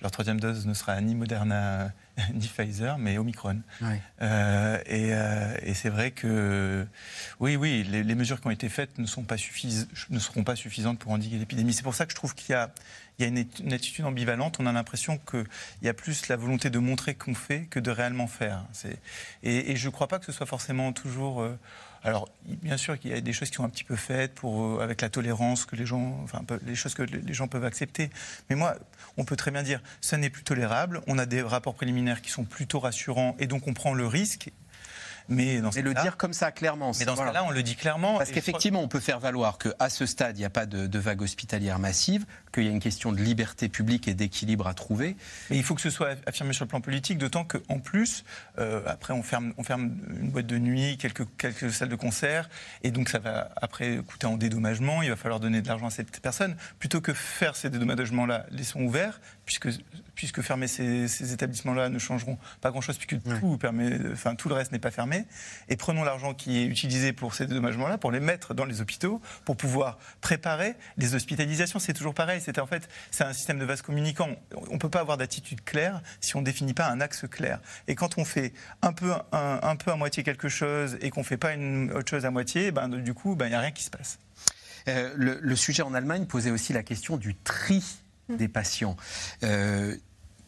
[0.00, 1.92] leur troisième dose ne sera ni Moderna
[2.34, 3.60] ni Pfizer, mais Omicron.
[3.82, 6.86] Euh, euh, et, c'est vrai que,
[7.40, 9.36] oui, oui, les, mesures qui ont été faites ne, sont pas
[10.10, 11.72] ne seront pas suffisantes pour endiguer l'épidémie.
[11.72, 12.70] C'est pour ça que je trouve qu'il y a,
[13.18, 14.58] il y a une, attitude ambivalente.
[14.60, 15.46] On a l'impression qu'il
[15.82, 18.64] y a plus la volonté de montrer qu'on fait que de réellement faire.
[19.42, 21.42] Et, et, je ne crois pas que ce soit forcément toujours...
[21.42, 21.58] Euh,
[22.08, 24.80] alors, bien sûr qu'il y a des choses qui sont un petit peu faites euh,
[24.80, 28.10] avec la tolérance que les gens, enfin, les choses que les gens peuvent accepter.
[28.48, 28.76] Mais moi,
[29.18, 31.02] on peut très bien dire, ça n'est plus tolérable.
[31.06, 34.50] On a des rapports préliminaires qui sont plutôt rassurants et donc on prend le risque.
[35.28, 36.92] Mais, dans le dire comme ça, clairement.
[36.98, 38.18] Mais dans ce cas-là, on le dit clairement.
[38.18, 41.22] Parce qu'effectivement, on peut faire valoir qu'à ce stade, il n'y a pas de, vague
[41.22, 45.16] hospitalière massive, qu'il y a une question de liberté publique et d'équilibre à trouver.
[45.50, 48.24] Mais il faut que ce soit affirmé sur le plan politique, d'autant qu'en plus,
[48.58, 52.48] euh, après, on ferme, on ferme une boîte de nuit, quelques, quelques salles de concert,
[52.82, 55.90] et donc ça va après coûter en dédommagement, il va falloir donner de l'argent à
[55.90, 56.56] cette personne.
[56.78, 59.70] Plutôt que faire ces dédommagements-là, laissons ouverts, puisque,
[60.14, 64.72] puisque fermer ces, établissements-là ne changeront pas grand-chose, puisque tout, permet, enfin, tout le reste
[64.72, 65.24] n'est pas fermé.
[65.70, 69.22] Et prenons l'argent qui est utilisé pour ces dédommagements-là, pour les mettre dans les hôpitaux,
[69.46, 71.78] pour pouvoir préparer les hospitalisations.
[71.78, 74.28] C'est toujours pareil c'est en fait c'est un système de vase communicant.
[74.70, 77.60] On ne peut pas avoir d'attitude claire si on ne définit pas un axe clair.
[77.86, 81.26] Et quand on fait un peu, un, peu à moitié quelque chose et qu'on ne
[81.26, 83.70] fait pas une autre chose à moitié, ben, du coup, ben, il n'y a rien
[83.70, 84.18] qui se passe.
[84.88, 87.82] Euh, le, sujet en Allemagne posait aussi la question du tri
[88.38, 88.96] des patients.
[89.42, 89.96] Euh,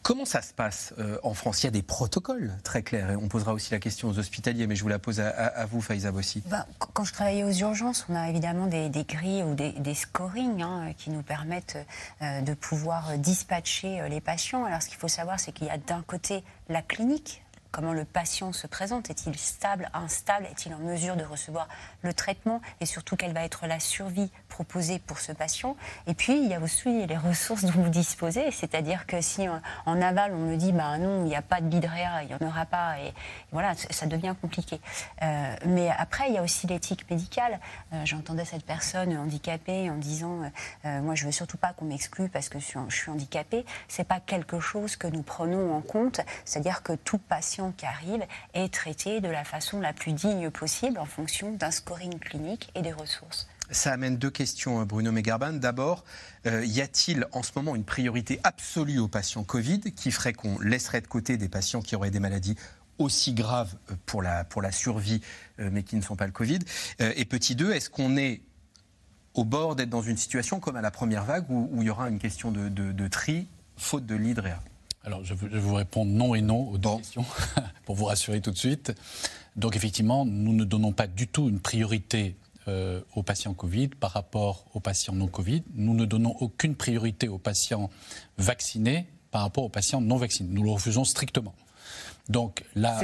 [0.03, 1.61] Comment ça se passe euh, en France?
[1.61, 3.11] Il y a des protocoles très clairs.
[3.11, 5.79] Et on posera aussi la question aux hospitaliers, mais je vous la pose à, vous,
[5.79, 6.41] Faïza Bossi.
[6.47, 10.63] Ben, quand je travaillais aux urgences, on a évidemment des, grilles ou des, des scorings
[10.63, 11.77] hein, qui nous permettent
[12.23, 14.65] euh, de pouvoir dispatcher euh, les patients.
[14.65, 18.05] Alors ce qu'il faut savoir, c'est qu'il y a d'un côté la clinique, comment le
[18.05, 19.09] patient se présente.
[19.09, 20.45] Est-il stable, instable?
[20.45, 21.67] Est-il en mesure de recevoir
[22.01, 22.61] le traitement?
[22.79, 25.75] Et surtout, quelle va être la survie proposée pour ce patient?
[26.07, 28.51] Et puis, il y a aussi les ressources dont vous disposez.
[28.51, 29.47] C'est-à-dire que si
[29.85, 32.35] en aval, on me dit, bah non, il n'y a pas de bidréa, il n'y
[32.35, 33.13] en aura pas, et
[33.51, 34.79] voilà, ça devient compliqué.
[35.21, 37.59] Euh, mais après, il y a aussi l'éthique médicale.
[37.93, 40.41] Euh, j'entendais cette personne handicapée en disant,
[40.85, 43.65] euh, moi, je veux surtout pas qu'on m'exclue parce que je suis, je suis handicapée.
[43.87, 46.21] C'est pas quelque chose que nous prenons en compte.
[46.45, 50.97] C'est-à-dire que tout patient qui arrive est traité de la façon la plus digne possible
[50.97, 53.47] en fonction d'un scoring clinique et des ressources.
[53.71, 55.53] Ça amène deux questions, Bruno Megarban.
[55.53, 56.03] D'abord,
[56.45, 60.59] euh, y a-t-il en ce moment une priorité absolue aux patients Covid qui ferait qu'on
[60.59, 62.57] laisserait de côté des patients qui auraient des maladies
[62.97, 65.21] aussi graves euh, pour la, pour la survie,
[65.59, 66.59] euh, mais qui ne sont pas le Covid?
[66.99, 68.41] Et petit 2, est-ce qu'on est
[69.33, 72.09] au bord d'être dans une situation comme à la première vague où, il y aura
[72.09, 73.47] une question de, tri,
[73.77, 74.59] faute de l'hydréa
[75.03, 77.25] alors, je vais vous répondre non et non aux deux questions,
[77.85, 78.93] pour vous rassurer tout de suite.
[79.55, 82.35] Donc, effectivement, nous ne donnons pas du tout une priorité
[82.67, 85.63] euh, aux patients Covid par rapport aux patients non Covid.
[85.73, 87.89] Nous ne donnons aucune priorité aux patients
[88.37, 90.49] vaccinés par rapport aux patients non vaccinés.
[90.53, 91.55] Nous le refusons strictement.
[92.29, 92.99] Donc là,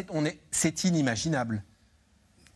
[0.51, 1.63] c'est inimaginable.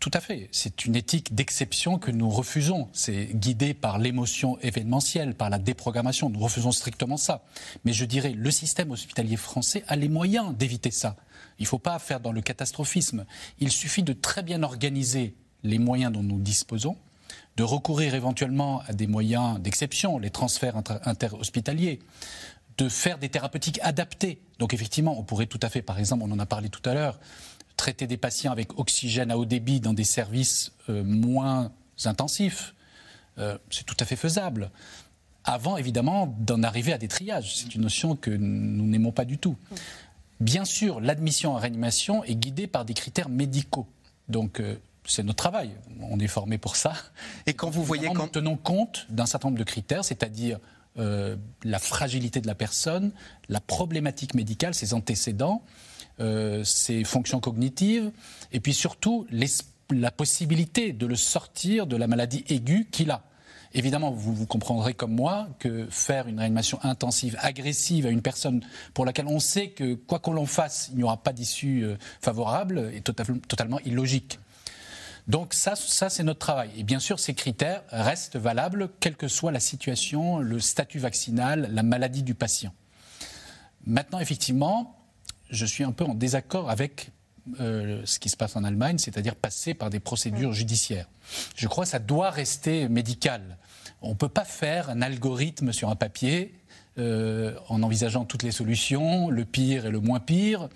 [0.01, 0.49] Tout à fait.
[0.51, 2.89] C'est une éthique d'exception que nous refusons.
[2.91, 6.31] C'est guidé par l'émotion événementielle, par la déprogrammation.
[6.31, 7.43] Nous refusons strictement ça.
[7.85, 11.17] Mais je dirais, le système hospitalier français a les moyens d'éviter ça.
[11.59, 13.27] Il ne faut pas faire dans le catastrophisme.
[13.59, 16.97] Il suffit de très bien organiser les moyens dont nous disposons,
[17.55, 21.99] de recourir éventuellement à des moyens d'exception, les transferts interhospitaliers,
[22.79, 24.41] de faire des thérapeutiques adaptées.
[24.57, 26.95] Donc effectivement, on pourrait tout à fait, par exemple, on en a parlé tout à
[26.95, 27.19] l'heure,
[27.81, 31.71] traiter des patients avec oxygène à haut débit dans des services euh, moins
[32.05, 32.75] intensifs,
[33.39, 34.69] euh, c'est tout à fait faisable.
[35.45, 37.55] Avant, évidemment, d'en arriver à des triages.
[37.55, 39.57] C'est une notion que nous n'aimons pas du tout.
[40.39, 43.87] Bien sûr, l'admission en réanimation est guidée par des critères médicaux.
[44.29, 45.71] Donc, euh, c'est notre travail.
[46.01, 46.93] On est formé pour ça.
[47.47, 48.09] Et quand vous voyez.
[48.09, 48.25] Quand...
[48.25, 50.59] Nous tenons compte d'un certain nombre de critères, c'est-à-dire
[50.97, 53.13] la fragilité de la personne,
[53.47, 55.63] la problématique médicale, ses antécédents,
[56.19, 58.11] euh, ses fonctions cognitives,
[58.51, 59.25] et puis surtout
[59.89, 63.23] la possibilité de le sortir de la maladie aiguë qu'il a.
[63.73, 68.61] Évidemment, vous, vous comprendrez comme moi que faire une réanimation intensive, agressive à une personne
[68.93, 71.95] pour laquelle on sait que quoi qu'on l'on fasse, il n'y aura pas d'issue euh,
[72.21, 74.39] favorable est tota-, totalement illogique.
[75.27, 76.69] Donc ça, ça c'est notre travail.
[76.77, 81.69] Et bien sûr, ces critères restent valables, quelle que soit la situation, le statut vaccinal,
[81.71, 82.73] la maladie du patient.
[83.85, 85.00] Maintenant, effectivement,
[85.51, 87.11] je suis un peu en désaccord avec
[87.59, 91.07] euh, ce qui se passe en Allemagne, c'est-à-dire passer par des procédures judiciaires.
[91.55, 93.57] Je crois que ça doit rester médical.
[94.01, 96.53] On ne peut pas faire un algorithme sur un papier
[96.97, 100.69] euh, en envisageant toutes les solutions, le pire et le moins pire,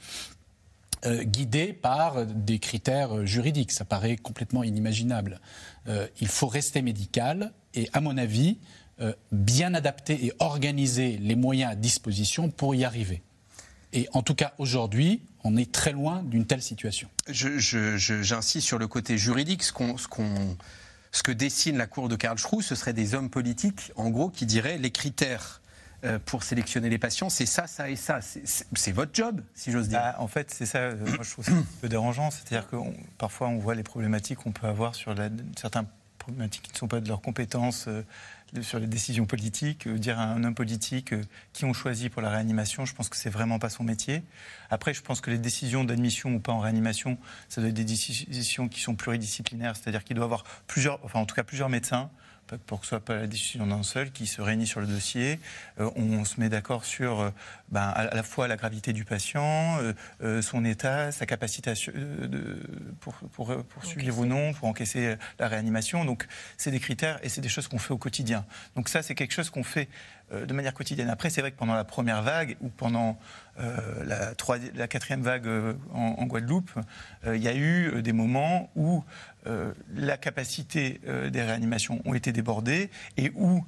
[1.05, 3.71] euh, guidé par des critères juridiques.
[3.71, 5.39] Ça paraît complètement inimaginable.
[6.19, 8.57] il faut rester médical et, à mon avis,
[9.32, 13.21] bien adapter et organiser les moyens à disposition pour y arriver.
[13.96, 17.10] Et en tout cas, aujourd'hui, on est très loin d'une telle situation.
[17.28, 19.64] J'insiste sur le côté juridique.
[19.64, 19.72] Ce,
[21.12, 24.46] ce, que dessine la Cour de Karlsruhe, ce seraient des hommes politiques, en gros, qui
[24.46, 25.62] diraient les critères
[26.04, 28.20] euh, pour sélectionner les patients, c'est ça, ça et ça.
[28.22, 30.00] C'est votre job, si j'ose dire.
[30.00, 32.30] Bah, en fait, c'est ça, euh, moi je trouve ça un peu dérangeant.
[32.32, 32.76] C'est-à-dire que
[33.18, 35.86] parfois on voit les problématiques qu'on peut avoir sur la, certains
[36.20, 37.86] problématiques qui ne sont pas de leurs compétences.
[37.88, 38.04] Euh,
[38.62, 41.22] sur les décisions politiques, euh, dire à un homme politique euh,
[41.54, 44.24] qui on choisit pour la réanimation, je pense que c'est vraiment pas son métier.
[44.70, 47.18] Après, je pense que les décisions d'admission ou pas en réanimation,
[47.50, 51.26] ça doit être des décisions qui sont pluridisciplinaires, c'est-à-dire qu'il doit avoir plusieurs, enfin en
[51.26, 52.10] tout cas plusieurs médecins
[52.66, 55.39] pour que ce soit pas la décision d'un seul qui se réunit sur le dossier.
[55.80, 57.30] Euh, on se met d'accord sur euh,
[57.70, 59.80] ben, à la fois la gravité du patient,
[60.22, 62.60] euh, son état, sa capacité de,
[63.00, 66.06] pour, pour, pour suivre ou non, pour encaisser la réanimation.
[66.06, 66.28] Donc
[66.58, 68.46] c'est des critères et c'est des choses qu'on fait au quotidien.
[68.76, 69.89] Donc ça c'est quelque chose qu'on fait
[70.32, 71.09] de manière quotidienne.
[71.09, 73.17] Après, c'est vrai que pendant la première vague ou pendant
[73.57, 74.34] la,
[74.76, 75.47] la, quatrième vague
[75.93, 76.71] en, Guadeloupe,
[77.26, 79.03] il y a eu des moments où
[79.47, 83.63] euh, la capacité euh, des réanimations ont été débordées et où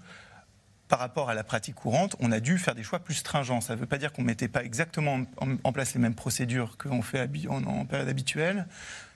[0.87, 3.61] par rapport à la pratique courante, on a dû faire des choix plus stringents.
[3.61, 5.19] Ça ne veut pas dire qu'on ne mettait pas exactement
[5.63, 8.65] en, place les mêmes procédures qu'on fait en, période habituelle.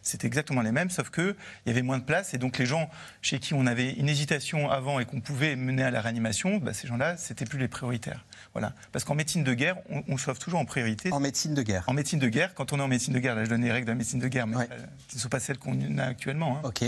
[0.01, 1.35] C'était exactement les mêmes, sauf qu'il
[1.65, 2.33] y avait moins de place.
[2.33, 2.89] Et donc les gens
[3.21, 6.73] chez qui on avait une hésitation avant et qu'on pouvait mener à la réanimation, bah,
[6.73, 8.25] ces gens-là, c'était plus les prioritaires.
[8.53, 8.73] Voilà.
[8.91, 9.77] Parce qu'en médecine de guerre,
[10.07, 11.11] on, sauve toujours en priorité.
[11.11, 13.35] En médecine de guerre En médecine de guerre, quand on est en médecine de guerre,
[13.35, 14.77] là je donne les règles de la médecine de guerre, mais euh,
[15.07, 16.57] qui ne sont pas celles qu'on a actuellement.
[16.57, 16.61] Hein.
[16.63, 16.83] Ok.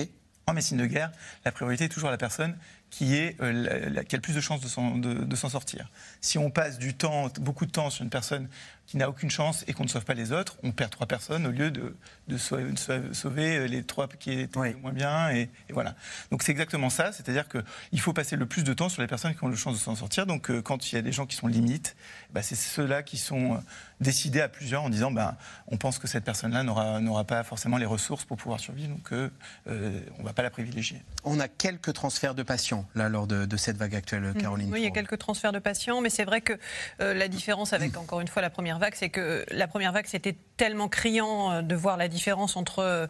[0.46, 1.12] En médecine de guerre,
[1.46, 2.58] la priorité est toujours la personne
[2.90, 5.90] qui, est, euh, a le plus de chances de s'en sortir.
[6.20, 8.50] Si on passe du temps, beaucoup de temps sur une personne
[8.94, 11.48] qui n'a aucune chance et qu'on ne sauve pas les autres, on perd trois personnes
[11.48, 11.96] au lieu de,
[12.28, 15.32] de sauver euh, les trois qui étaient moins bien.
[15.32, 15.96] Et, voilà.
[16.30, 19.34] Donc c'est exactement ça, c'est-à-dire qu'il faut passer le plus de temps sur les personnes
[19.34, 20.28] qui ont le chance de s'en sortir.
[20.28, 21.96] Donc euh, quand il y a des gens qui sont limites,
[22.34, 23.58] bah, c'est ceux-là qui sont euh,
[24.00, 25.38] décidés à plusieurs en disant bah,
[25.70, 29.30] on pense que cette personne-là n'aura pas forcément les ressources pour pouvoir survivre, donc euh,
[29.66, 31.02] on ne va pas la privilégier.
[31.24, 34.34] On a quelques transferts de patients là lors de, cette vague actuelle, mmh.
[34.36, 34.70] Caroline.
[34.72, 36.60] Oui, il y a quelques transferts de patients, mais c'est vrai que
[37.00, 40.36] la différence avec encore une fois la première vague, c'est que la première vague c'était
[40.58, 43.08] tellement criant de voir la différence entre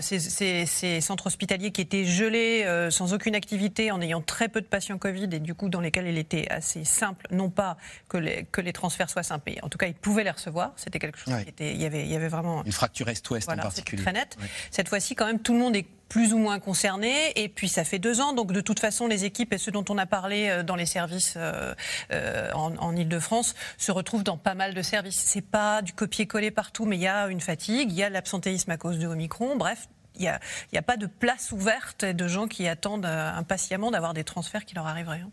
[0.00, 4.98] ces, centres hospitaliers qui étaient gelés sans aucune activité, en ayant très peu de patients
[4.98, 7.76] Covid et du coup dans lesquels il était assez simple, non pas
[8.08, 9.52] que les, que les transferts soient simples.
[9.62, 10.72] En tout cas, ils pouvaient les recevoir.
[10.76, 11.72] C'était quelque chose qui était.
[11.72, 12.64] Il y avait, il y avait vraiment.
[12.64, 14.02] Une fracture est-ouest en particulier.
[14.02, 14.36] Très net.
[14.70, 17.32] Cette fois-ci, quand même, tout le monde est plus ou moins concerné.
[17.36, 19.84] Et puis ça fait deux ans, donc de toute façon, les équipes et ceux dont
[19.88, 21.74] on a parlé euh, dans les services euh,
[22.12, 25.16] euh, en, en Ile-de-France se retrouvent dans pas mal de services.
[25.16, 28.70] C'est pas du copier-coller partout, mais il y a une fatigue, il y a l'absentéisme
[28.70, 29.56] à cause de Omicron.
[29.56, 29.88] Bref,
[30.18, 30.22] il
[30.72, 34.74] n'y a, pas de place ouverte de gens qui attendent impatiemment d'avoir des transferts qui
[34.74, 35.20] leur arriveraient.
[35.20, 35.30] Hein.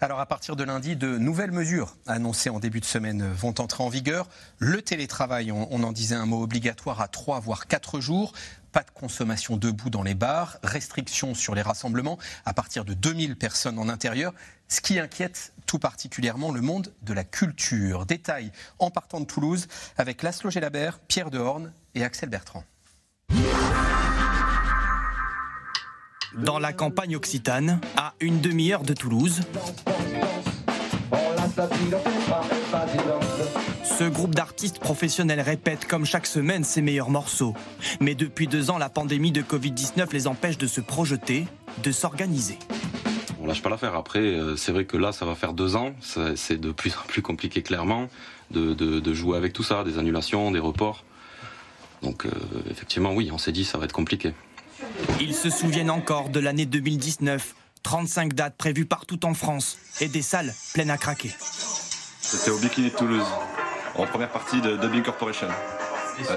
[0.00, 3.82] Alors à partir de lundi, de nouvelles mesures annoncées en début de semaine vont entrer
[3.82, 4.28] en vigueur.
[4.58, 8.32] Le télétravail, on, en disait un mot obligatoire à 3 voire 4 jours.
[8.72, 13.36] Pas de consommation debout dans les bars, restrictions sur les rassemblements à partir de 2000
[13.36, 14.34] personnes en intérieur,
[14.68, 18.06] ce qui inquiète tout particulièrement le monde de la culture.
[18.06, 22.64] Détail en partant de Toulouse avec Laszlo Gelabert, Pierre Dehorne et Axel Bertrand.
[26.42, 29.40] dans la campagne occitane, à une demi-heure de Toulouse.
[33.98, 37.54] Ce groupe d'artistes professionnels répète comme chaque semaine ses meilleurs morceaux.
[37.98, 41.46] Mais depuis deux ans, la pandémie de Covid-19 les empêche de se projeter,
[41.82, 42.60] de s'organiser.
[43.40, 43.96] On lâche pas l'affaire.
[43.96, 45.94] Après, euh, c'est vrai que là, ça va faire deux ans.
[46.36, 48.06] C'est de plus en plus compliqué, clairement,
[48.52, 51.02] de, jouer avec tout ça, des annulations, des reports.
[52.02, 52.30] Donc, euh,
[52.70, 54.32] effectivement, oui, on s'est dit, ça va être compliqué.
[55.20, 57.56] Ils se souviennent encore de l'année 2019.
[57.82, 61.32] 35 dates prévues partout en France et des salles pleines à craquer.
[62.20, 63.26] C'était au Bikini de Toulouse,
[63.94, 65.48] en première partie de Dubbing Corporation.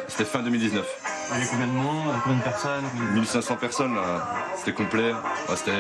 [0.08, 0.86] C'était fin 2019.
[1.30, 2.84] Il y avait combien de monde Combien de personnes
[3.14, 3.97] 1500 personnes,
[4.58, 5.12] c'était complet.
[5.56, 5.72] C'était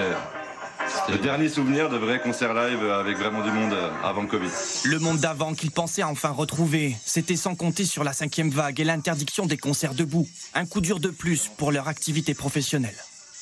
[1.09, 4.49] le dernier souvenir de vrai concert live avec vraiment du monde avant le Covid.
[4.85, 8.83] Le monde d'avant qu'ils pensaient enfin retrouver, c'était sans compter sur la cinquième vague et
[8.83, 10.27] l'interdiction des concerts debout.
[10.53, 12.95] Un coup dur de plus pour leur activité professionnelle.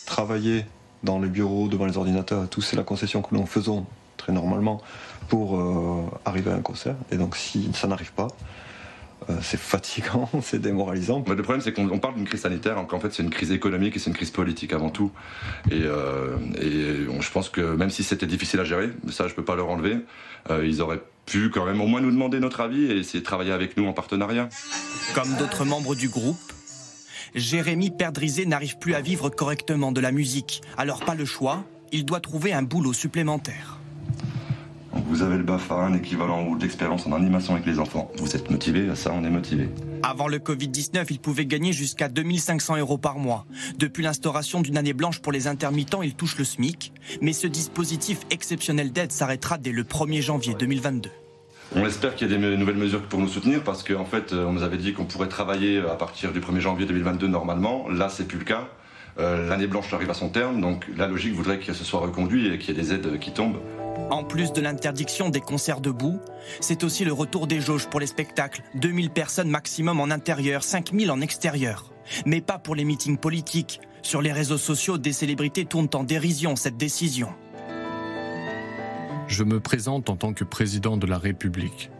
[0.05, 0.65] Travailler
[1.03, 3.86] dans les bureaux, devant les ordinateurs, tout c'est la concession que nous faisons
[4.17, 4.82] très normalement
[5.30, 6.95] pour euh, arriver à un concert.
[7.11, 8.27] Et donc si ça n'arrive pas,
[9.30, 11.23] euh, c'est fatigant, c'est démoralisant.
[11.25, 13.95] le problème, c'est qu'on parle d'une crise sanitaire, alors qu'en fait, c'est une crise économique
[13.95, 15.11] et c'est une crise politique avant tout.
[15.71, 19.55] Et, euh, je pense que même si c'était difficile à gérer, ça, je peux pas
[19.55, 19.97] leur enlever,
[20.63, 23.51] ils auraient pu quand même au moins nous demander notre avis et essayer de travailler
[23.51, 24.49] avec nous en partenariat.
[25.13, 26.39] Comme d'autres membres du groupe,
[27.36, 30.61] Jérémy Perdrisé n'arrive plus à vivre correctement de la musique.
[30.77, 33.78] Alors pas le choix, il doit trouver un boulot supplémentaire.
[35.10, 38.12] Vous avez le BAFA, un équivalent d'expérience en animation avec les enfants.
[38.18, 39.68] Vous êtes motivé, ça on est motivé.
[40.03, 43.47] Avant le Covid-19, il pouvait gagner jusqu'à 2500 euros par mois.
[43.80, 46.93] Depuis l'instauration d'une année blanche pour les intermittents, il touche le SMIC.
[47.22, 51.10] Mais ce dispositif exceptionnel d'aide s'arrêtera dès le 1er janvier 2022.
[51.76, 54.45] On espère qu'il y a des nouvelles mesures pour nous soutenir parce qu'en fait, euh,
[54.45, 57.89] on nous avait dit qu'on pourrait travailler à partir du 1er janvier 2022 normalement.
[57.89, 58.68] Là, c'est plus le cas.
[59.18, 62.53] Euh, l'année blanche arrive à son terme, donc la logique voudrait que ce soit reconduit
[62.53, 63.60] et qu'il y ait des aides qui tombent.
[64.10, 66.20] En plus de l'interdiction des concerts debout,
[66.60, 68.64] c'est aussi le retour des jauges pour les spectacles.
[68.76, 71.93] 2000 personnes maximum en intérieur, 5000 en extérieur.
[72.26, 73.82] Mais pas pour les meetings politiques.
[74.02, 77.30] Sur les réseaux sociaux, des célébrités tournent en dérision cette décision.
[79.28, 81.91] Je me présente en tant que président de la République.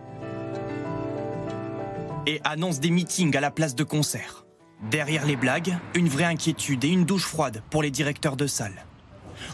[2.26, 4.46] Et annonce des meetings à la place de concerts.
[4.90, 8.86] Derrière les blagues, une vraie inquiétude et une douche froide pour les directeurs de salles.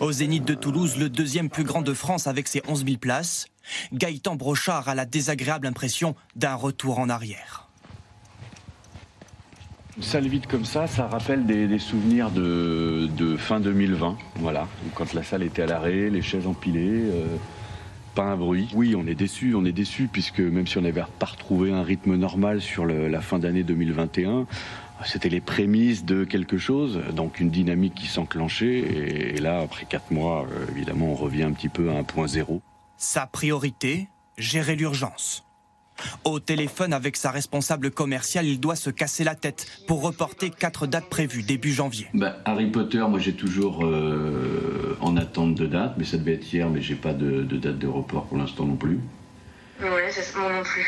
[0.02, 3.48] Au Zénith de Toulouse, le deuxième plus grand de France avec ses 11 000 places,
[3.93, 7.70] Gaëtan Brochard a la désagréable impression d'un retour en arrière.
[9.96, 15.24] Une salle vide comme ça, ça rappelle des, souvenirs de, fin 2020, voilà, quand la
[15.24, 17.38] salle était à l'arrêt, les chaises empilées, euh,
[18.16, 18.68] pas un bruit.
[18.74, 21.84] Oui, on est déçu, on est déçu, puisque même si on n'avait pas retrouvé un
[21.84, 24.46] rythme normal sur la fin d'année 2021,
[25.04, 28.80] c'était les prémices de quelque chose, donc une dynamique qui s'enclenchait.
[29.36, 32.28] Et, là, après quatre mois, euh, évidemment, on revient un petit peu à un point
[32.28, 32.62] zéro.
[32.98, 35.43] Sa priorité, gérer l'urgence.
[36.26, 40.88] Au téléphone avec sa responsable commerciale, il doit se casser la tête pour reporter quatre
[40.88, 42.08] dates prévues début janvier.
[42.14, 46.54] Bah, Harry Potter, moi j'ai toujours euh, en attente de date, mais ça devait être
[46.54, 49.00] hier, mais j'ai pas de, de date de report pour l'instant non plus.
[49.82, 50.86] Ouais, c'est moi non plus.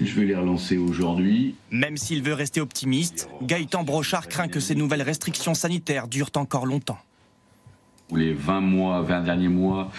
[0.00, 1.56] je vais les relancer aujourd'hui.
[1.70, 6.64] Même s'il veut rester optimiste, Gaëtan Brochard craint que ces nouvelles restrictions sanitaires durent encore
[6.64, 6.98] longtemps.
[8.14, 9.90] Les 20 mois, 20 derniers mois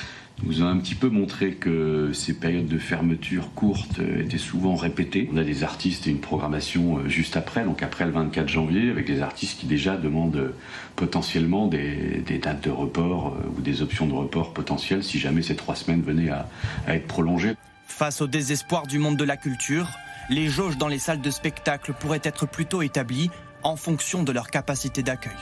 [0.44, 5.30] nous a un petit peu montré que ces périodes de fermeture courtes étaient souvent répétées.
[5.34, 8.90] On a des artistes et une programmation euh, juste après, donc après le 24 janvier,
[8.90, 10.56] avec des artistes qui déjà demandent euh,
[10.96, 15.56] potentiellement des, dates de report euh, ou des options de report potentielles si jamais ces
[15.56, 16.48] trois semaines venaient à
[16.88, 17.56] être prolongées.
[17.86, 19.90] Face au désespoir du monde de la culture,
[20.30, 23.30] les jauges dans les salles de spectacle pourraient être plutôt établies
[23.64, 25.34] en fonction de leur capacité d'accueil.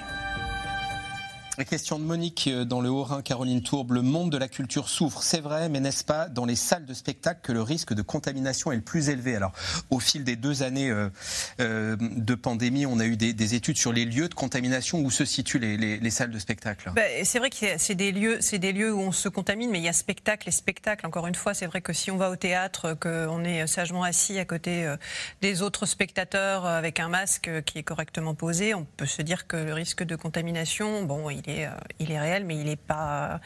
[1.58, 3.94] La question de Monique euh, dans le Haut-Rhin, Caroline Tourbe.
[3.94, 6.94] Le monde de la culture souffre, c'est vrai, mais n'est-ce pas dans les salles de
[6.94, 9.36] spectacle que le risque de contamination est le plus élevé?
[9.36, 9.54] Alors,
[9.90, 11.10] au fil des deux années euh,
[11.60, 15.26] euh, de pandémie, on a eu des, études sur les lieux de contamination où se
[15.26, 16.92] situent les, salles de spectacle.
[16.96, 19.94] Bah, c'est vrai que c'est des lieux, où on se contamine, mais il y a
[19.94, 21.08] spectacle et spectacle.
[21.08, 24.38] Encore une fois, c'est vrai que si on va au théâtre, qu'on est sagement assis
[24.38, 24.94] à côté
[25.42, 29.58] des autres spectateurs avec un masque qui est correctement posé, on peut se dire que
[29.58, 31.70] le risque de contamination, bon, il euh,
[32.00, 33.40] il est réel, mais il n'est pas,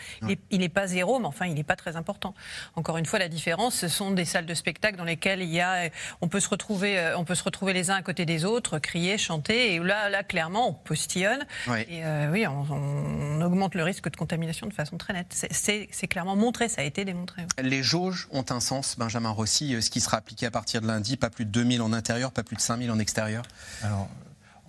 [0.49, 2.33] il est, pas zéro, mais enfin, il n'est pas très important.
[2.75, 5.61] Encore une fois, la différence, ce sont des salles de spectacle dans lesquelles il y
[5.61, 5.89] a,
[6.21, 8.79] on peut se retrouver, euh, on peut se retrouver les uns à côté des autres,
[8.79, 11.45] crier, chanter, et là, là, clairement, on postillonne.
[11.67, 15.47] Et euh, oui, on, augmente le risque de contamination de façon très nette.
[15.51, 17.43] C'est clairement montré, ça a été démontré.
[17.61, 21.17] Les jauges ont un sens, Benjamin Rossi, ce qui sera appliqué à partir de lundi,
[21.17, 23.43] pas plus de 2000 en intérieur, pas plus de 5000 en extérieur?
[23.83, 24.09] Alors,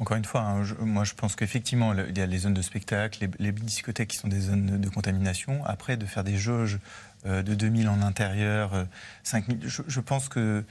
[0.02, 3.28] encore une fois, hein, moi je pense qu'effectivement, il y a les zones de spectacle,
[3.38, 5.64] les, discothèques qui sont des zones de contamination.
[5.64, 6.80] Après, de faire des jauges
[7.24, 8.86] euh, de 2000 en intérieur,
[9.22, 10.64] 5000, euh, je, pense que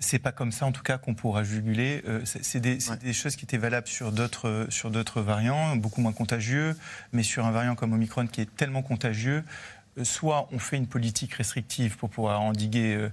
[0.00, 2.02] c'est pas comme ça, en tout cas, qu'on pourra juguler.
[2.06, 2.78] Euh, c'est des,
[3.14, 6.76] choses qui étaient valables sur d'autres sur d'autres variants, beaucoup moins contagieux,
[7.14, 9.44] mais sur un variant comme Omicron qui est tellement contagieux,
[10.02, 13.08] soit on fait une politique restrictive pour pouvoir endiguer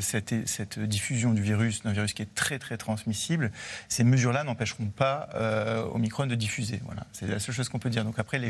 [0.00, 3.50] cette, cette, diffusion du virus, d'un virus qui est très très transmissible.
[3.88, 5.28] Ces mesures-là n'empêcheront pas
[5.92, 6.80] Omicron de diffuser.
[6.84, 8.04] Voilà, c'est la seule chose qu'on peut dire.
[8.04, 8.40] Donc après,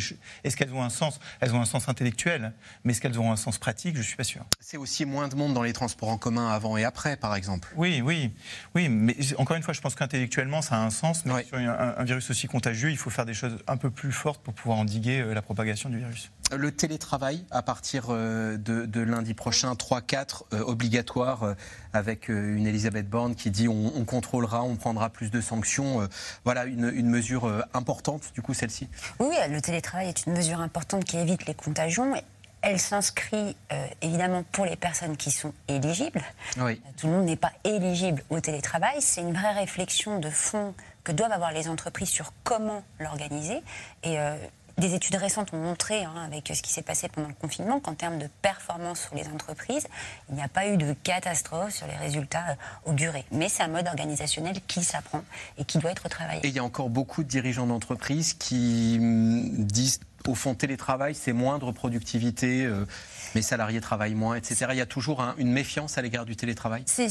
[0.44, 1.20] est-ce qu'elles ont un sens?
[1.40, 2.53] Elles ont un sens intellectuel,
[2.84, 3.96] mais est-ce qu'elles auront un sens pratique?
[3.96, 4.44] Je suis pas sûr.
[4.61, 7.68] C'est aussi moins de monde dans les transports en commun avant et après, par exemple.
[7.76, 8.30] Oui, oui,
[8.74, 8.88] oui.
[8.88, 11.24] Mais encore une fois, je pense qu'intellectuellement, ça a un sens.
[11.24, 14.42] Mais sur un, virus aussi contagieux, il faut faire des choses un peu plus fortes
[14.42, 16.30] pour pouvoir endiguer euh, la propagation du virus.
[16.57, 21.55] Le télétravail, à partir euh, de, lundi prochain, 3-4, euh, obligatoire,
[21.92, 26.09] avec une Elisabeth Borne qui dit on, contrôlera, on prendra plus de sanctions.
[26.44, 28.88] Voilà une, une mesure importante, du coup, celle-ci.
[29.18, 32.14] Oui, le télétravail est une mesure importante qui évite les contagions.
[32.62, 36.22] Elle s'inscrit euh, évidemment pour les personnes qui sont éligibles.
[36.55, 38.96] Tout le monde n'est pas éligible au télétravail.
[39.01, 43.62] C'est une vraie réflexion de fond que doivent avoir les entreprises sur comment l'organiser.
[44.03, 44.36] Et euh,
[44.81, 47.95] des études récentes ont montré, hein, avec ce qui s'est passé pendant le confinement, qu'en
[47.95, 49.87] termes de performance sur les entreprises,
[50.28, 53.24] il n'y a pas eu de catastrophe sur les résultats euh, augurés.
[53.31, 55.22] Mais c'est un mode organisationnel qui s'apprend
[55.59, 56.41] et qui doit être travaillé.
[56.45, 61.14] Et il y a encore beaucoup de dirigeants d'entreprises qui hum, disent au fond, télétravail,
[61.14, 62.85] c'est moindre productivité, euh,
[63.35, 64.66] mes salariés travaillent moins, etc.
[64.70, 66.85] Il y a toujours une méfiance à l'égard du télétravail?
[66.87, 67.09] C'est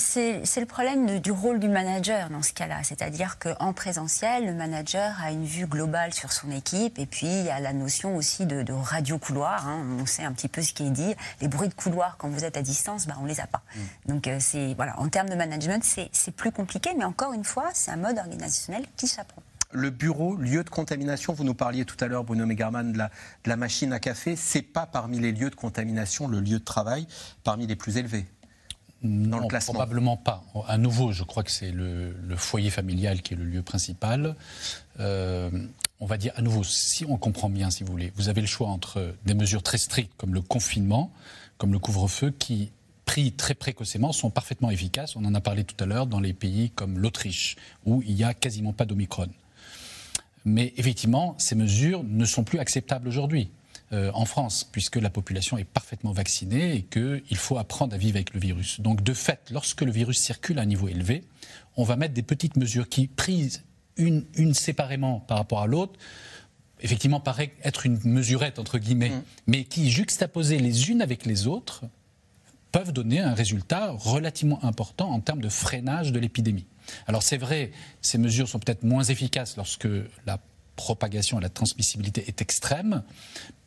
[0.60, 2.78] le problème du rôle du manager dans ce cas-là.
[2.84, 7.46] C'est-à-dire qu'en présentiel, le manager a une vue globale sur son équipe et puis il
[7.46, 9.68] y a la notion aussi de, radio-couloir.
[9.68, 9.84] Hein.
[10.00, 11.16] On sait un petit peu ce qui est dit.
[11.42, 13.62] Les bruits de couloir, quand vous êtes à distance, ben, on ne les a pas.
[13.76, 13.80] Mm.
[14.14, 14.40] Donc, euh,
[14.76, 18.18] voilà, en termes de management, c'est plus compliqué, mais encore une fois, c'est un mode
[18.18, 19.42] organisationnel qui s'apprend
[19.72, 23.08] le bureau, lieu de contamination, vous nous parliez tout à l'heure, Bruno Megarman, de la,
[23.44, 26.64] de la machine à café, c'est pas parmi les lieux de contamination le lieu de
[26.64, 27.08] travail
[27.44, 28.26] parmi les plus élevés
[29.02, 30.44] dans le classement Probablement pas.
[30.68, 34.36] À nouveau, je crois que c'est le, foyer familial qui est le lieu principal.
[35.00, 35.50] Euh,
[36.00, 38.48] on va dire à nouveau, si on comprend bien, si vous voulez, vous avez le
[38.48, 41.12] choix entre des mesures très strictes comme le confinement,
[41.58, 42.72] comme le couvre-feu, qui
[43.06, 45.16] pris très précocement sont parfaitement efficaces.
[45.16, 47.56] On en a parlé tout à l'heure dans les pays comme l'Autriche,
[47.86, 49.30] où il n'y a quasiment pas d'Omicron.
[50.46, 53.52] Mais effectivement, ces mesures ne sont plus acceptables aujourd'hui.
[53.92, 58.18] Euh, en France, puisque la population est parfaitement vaccinée et qu'il faut apprendre à vivre
[58.18, 58.80] avec le virus.
[58.82, 61.24] Donc, de fait, lorsque le virus circule à un niveau élevé,
[61.76, 63.64] on va mettre des petites mesures qui, prises
[63.98, 65.94] une, une séparément par rapport à l'autre,
[66.82, 69.24] effectivement paraît être une mesurette, entre guillemets, mmh.
[69.48, 71.84] mais qui, juxtaposées les unes avec les autres,
[72.72, 76.68] peuvent donner un résultat relativement important en termes de freinage de l'épidémie.
[77.08, 77.72] Alors c'est vrai,
[78.02, 79.88] ces mesures sont peut-être moins efficaces lorsque
[80.26, 80.40] la
[80.80, 83.04] propagation et la transmissibilité est extrême,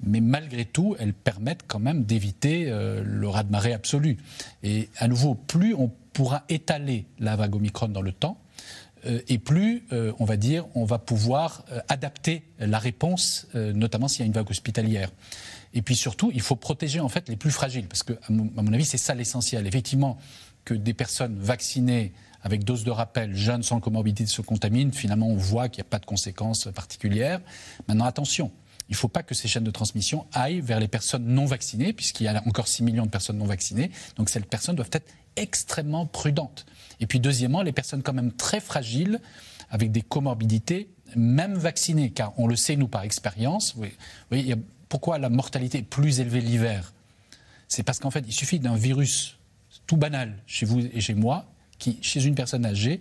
[0.03, 4.17] mais malgré tout, elles permettent quand même d'éviter euh, le raz-de-marée absolu.
[4.63, 8.39] Et à nouveau, plus on pourra étaler la vague Omicron dans le temps,
[9.05, 14.21] euh, et plus, euh, on va dire, on va pouvoir adapter la réponse, notamment s'il
[14.21, 15.11] y a une vague hospitalière.
[15.75, 18.73] Et puis surtout, il faut protéger en fait les plus fragiles, parce que, à mon
[18.73, 19.67] avis, c'est ça l'essentiel.
[19.67, 20.17] Effectivement,
[20.65, 22.13] que des personnes vaccinées
[22.43, 25.91] avec dose de rappel, jeunes sans comorbidité se contaminent, finalement on voit qu'il n'y a
[25.91, 27.41] pas de conséquences particulières.
[27.89, 28.51] Maintenant, attention,
[28.89, 31.93] il ne faut pas que ces chaînes de transmission aillent vers les personnes non vaccinées,
[31.93, 33.91] puisqu'il y a encore 6 millions de personnes non vaccinées.
[34.17, 36.67] Donc ces personnes doivent être extrêmement prudentes.
[37.01, 39.21] Et puis deuxièmement, les personnes quand même très fragiles,
[39.71, 43.75] avec des comorbidités, même vaccinées, car on le sait nous par expérience.
[43.75, 43.87] Vous
[44.31, 44.55] voyez,
[44.91, 46.93] pourquoi la mortalité est plus élevée l'hiver?
[47.69, 49.39] C'est parce qu'en fait, il suffit d'un virus
[49.87, 51.47] tout banal chez vous et chez moi
[51.83, 53.01] qui, chez une personne âgée,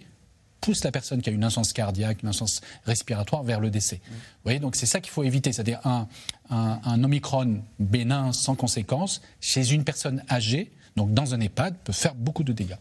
[0.59, 4.01] pousse la personne qui a une insuffisance cardiaque, une insuffisance respiratoire vers le décès.
[4.07, 6.07] Vous voyez, donc c'est ça qu'il faut éviter, c'est-à-dire un,
[6.49, 12.15] un, Omicron bénin sans conséquence chez une personne âgée, donc dans un EHPAD, peut faire
[12.15, 12.77] beaucoup de dégâts.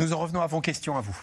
[0.00, 1.16] Nous en revenons à vos questions à vous.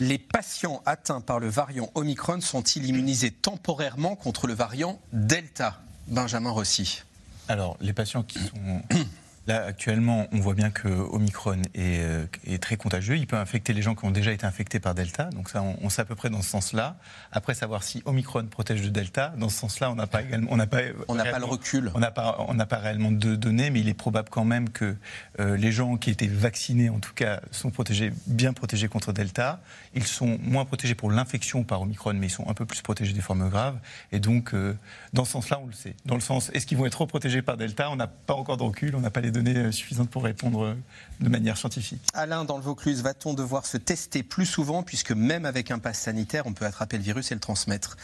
[0.00, 5.80] Les patients atteints par le variant Omicron sont-ils immunisés temporairement contre le variant Delta?
[6.08, 7.02] Benjamin Rossi.
[7.48, 8.82] Alors, les patients qui sont
[9.48, 13.16] Là, actuellement, on voit bien que Omicron euh, est, très contagieux.
[13.16, 15.30] Il peut infecter les gens qui ont déjà été infectés par Delta.
[15.30, 16.96] Donc ça, on, sait à peu près dans ce sens-là.
[17.32, 20.58] Après, savoir si Omicron protège de Delta, dans ce sens-là, on n'a pas également, on
[20.58, 21.90] n'a pas, on n'a pas le recul.
[21.94, 24.68] On n'a pas, on n'a pas réellement de données, mais il est probable quand même
[24.68, 24.94] que
[25.40, 29.62] euh, les gens qui étaient vaccinés, en tout cas, sont protégés, bien protégés contre Delta.
[29.94, 33.14] Ils sont moins protégés pour l'infection par Omicron, mais ils sont un peu plus protégés
[33.14, 33.78] des formes graves.
[34.12, 34.76] Et donc, euh,
[35.14, 35.96] dans ce sens-là, on le sait.
[36.04, 37.90] Dans le sens, est-ce qu'ils vont être protégés par Delta?
[37.90, 40.76] On n'a pas encore de recul, on n'a pas les données données suffisantes pour répondre
[41.20, 42.00] de manière scientifique.
[42.14, 45.98] Alain, dans le Vaucluse, va-t-on devoir se tester plus souvent puisque même avec un pass
[45.98, 47.96] sanitaire, on peut attraper le virus et le transmettre?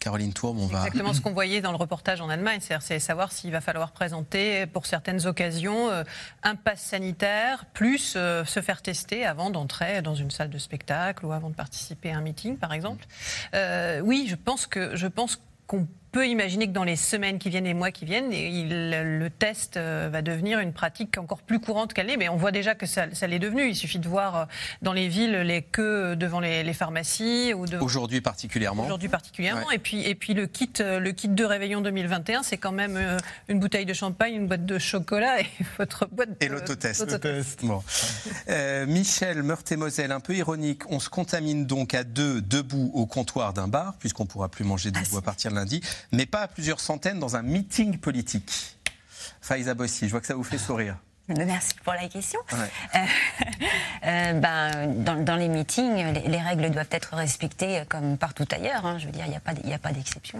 [0.00, 0.86] Caroline Tourbe, on va...
[0.86, 4.66] Exactement ce qu'on voyait dans le reportage en Allemagne, c'est savoir s'il va falloir présenter
[4.66, 6.04] pour certaines occasions euh,
[6.42, 11.24] un pass sanitaire plus euh, se faire tester avant d'entrer dans une salle de spectacle
[11.26, 13.06] ou avant de participer à un meeting, par exemple.
[13.54, 17.50] Euh, oui, je pense que je pense qu'on peut imaginer que dans les semaines qui
[17.50, 21.92] viennent, les mois qui viennent, le test euh, va devenir une pratique encore plus courante
[21.92, 22.16] qu'elle est.
[22.16, 23.68] Mais on voit déjà que ça, l'est devenu.
[23.68, 24.44] Il suffit de voir euh,
[24.80, 27.52] dans les villes les queues devant les, pharmacies.
[27.52, 28.84] Aujourd'hui particulièrement.
[28.84, 29.70] Aujourd'hui particulièrement.
[29.70, 32.98] Et, puis, et puis le kit, euh, le kit de réveillon 2021, c'est quand même
[33.48, 35.46] une bouteille de champagne, une boîte de chocolat et
[35.78, 36.36] votre boîte de...
[36.40, 37.04] Et l'autotest.
[37.62, 37.82] Bon.
[38.86, 40.90] Michel, Meurthe-et-Moselle, un peu ironique.
[40.90, 44.64] On se contamine donc à deux, debout au comptoir d'un bar, puisqu'on ne pourra plus
[44.64, 45.82] manger debout ah, à partir de lundi
[46.12, 48.76] mais pas à plusieurs centaines dans un meeting politique.
[49.40, 50.96] Faiza Bossi, je vois que ça vous fait sourire.
[51.28, 52.38] Merci pour la question.
[52.52, 53.04] Euh,
[54.06, 54.86] euh, ben,
[55.24, 58.86] dans, les meetings, les, règles doivent être respectées comme partout ailleurs.
[58.86, 58.98] Hein.
[58.98, 59.30] Je veux dire, il
[59.66, 60.38] n'y a pas d'exception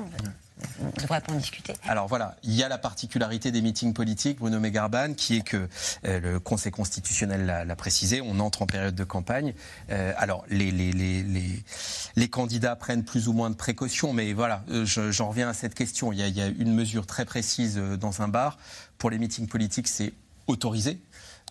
[0.81, 1.75] on devrait pas en discuter.
[1.87, 5.69] Alors voilà, il y a la particularité des meetings politiques, Bruno Megarban, qui est que
[6.05, 9.55] euh, le Conseil constitutionnel l'a précisé, on entre en période de campagne.
[9.91, 15.49] Euh, alors les, candidats prennent plus ou moins de précautions, mais voilà, euh, j'en reviens
[15.49, 16.13] à cette question.
[16.13, 18.59] Il y, a, il y, a, une mesure très précise dans un bar.
[18.99, 20.15] Pour les meetings politiques, c'est
[20.47, 20.99] autorisé,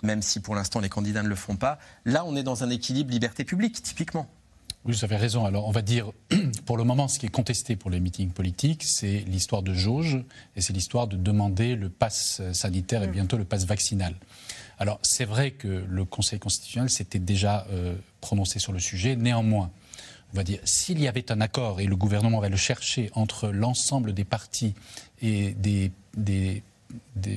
[0.04, 1.80] même si pour l'instant les candidats ne le font pas.
[2.06, 4.28] Là, on est dans un équilibre liberté publique, typiquement.
[4.86, 5.46] Oui, vous avez raison.
[5.46, 6.12] Alors, on va dire,
[6.66, 10.24] pour le moment, ce qui est contesté pour les meetings politiques, c'est l'histoire de jauge
[10.56, 13.12] et c'est l'histoire de demander le pass sanitaire et mm.
[13.12, 14.16] bientôt le pass vaccinal.
[14.78, 19.16] Alors, c'est vrai que le Conseil constitutionnel s'était déjà euh, prononcé sur le sujet.
[19.16, 19.72] Néanmoins,
[20.34, 23.50] on va dire, s'il y avait un accord et le gouvernement va le chercher entre
[23.50, 24.76] l'ensemble des partis
[25.22, 26.62] et des, des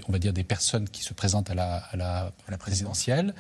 [0.09, 3.35] on va dire des personnes qui se présentent à la, à la, présidentielle,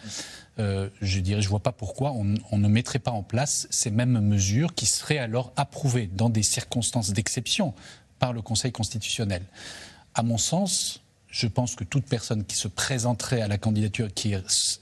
[0.58, 4.20] euh, je dirais, je vois pas pourquoi on, ne mettrait pas en place ces mêmes
[4.20, 7.74] mesures qui seraient alors approuvées dans des circonstances d'exception
[8.18, 9.42] par le Conseil constitutionnel.
[10.14, 14.34] À mon sens, je pense que toute personne qui se présenterait à la candidature, qui,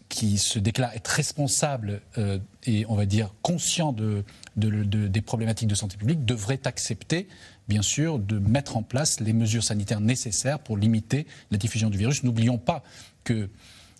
[0.09, 4.24] qui se déclare être responsable euh, et on va dire conscient de,
[4.57, 7.29] des problématiques de santé publique, devrait accepter
[7.68, 11.98] bien sûr, de mettre en place les mesures sanitaires nécessaires pour limiter la diffusion du
[11.98, 12.22] virus.
[12.22, 12.82] N'oublions pas
[13.24, 13.48] que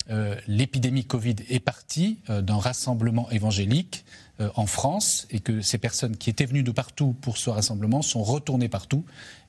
[0.09, 4.05] euh, l'épidémie Covid est partie euh, d'un rassemblement évangélique
[4.41, 8.03] euh, en France et que ces personnes qui étaient venues de partout pour ce rassemblement
[8.03, 9.05] sont retournées partout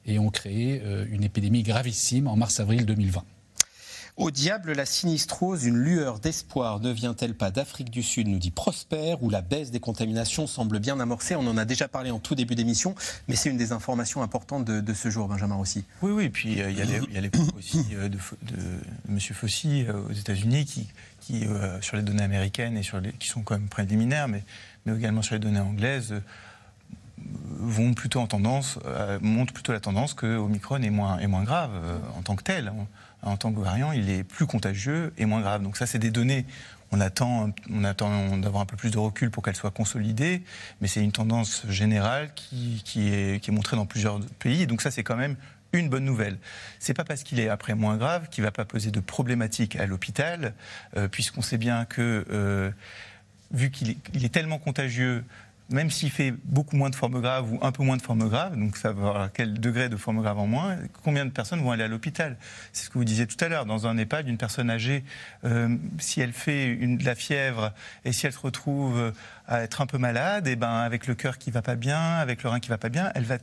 [0.06, 3.26] et ont créé une épidémie gravissime en mars-avril 2020.
[4.18, 8.50] Au diable la sinistrose, une lueur d'espoir ne vient-elle pas d'Afrique du Sud, nous dit
[8.50, 11.36] Prosper, où la baisse des contaminations semble bien amorcée?
[11.36, 12.96] On en a déjà parlé en tout début d'émission,
[13.28, 15.86] mais c'est une des informations importantes de, ce jour, Benjamin Rossi.
[16.02, 18.18] Oui, oui, et puis euh, il y a propos aussi euh, de,
[19.08, 19.20] M.
[19.20, 20.66] Fossi euh, aux États-Unis
[21.22, 21.46] qui,
[21.82, 22.82] sur les données américaines et
[23.20, 24.44] qui sont quand même préliminaires, mais,
[24.88, 26.16] mais également sur les données anglaises,
[27.60, 28.80] vont plutôt en tendance,
[29.22, 31.72] montrent plutôt la tendance que Omicron est moins, est moins grave
[32.18, 32.74] en tant que tel
[33.28, 35.62] en tant que variant, il est plus contagieux et moins grave.
[35.64, 36.46] Donc ça, c'est des données.
[36.92, 40.42] On attend, on attend d'avoir un peu plus de recul pour qu'elles soient consolidées,
[40.80, 44.68] mais c'est une tendance générale qui, est, montrée dans plusieurs pays.
[44.68, 45.36] Donc ça, c'est quand même
[45.74, 46.38] une bonne nouvelle.
[46.80, 49.86] C'est pas parce qu'il est après moins grave qu'il va pas poser de problématiques à
[49.86, 50.54] l'hôpital,
[50.96, 52.72] euh, puisqu'on sait bien que euh,
[53.52, 55.26] vu qu'il est, tellement contagieux,
[55.70, 58.58] même s'il fait beaucoup moins de formes graves ou un peu moins de formes graves,
[58.58, 61.84] donc ça va quel degré de formes graves en moins, combien de personnes vont aller
[61.84, 62.38] à l'hôpital?
[62.74, 63.66] C'est ce que vous disiez tout à l'heure.
[63.66, 65.04] Dans un EHPAD, une personne âgée,
[65.44, 67.74] euh, si elle fait une, de la fièvre
[68.06, 69.14] et si elle se retrouve
[69.48, 72.00] à être un peu malade, et eh ben avec le cœur qui va pas bien,
[72.00, 73.38] avec le rein qui va pas bien, elle va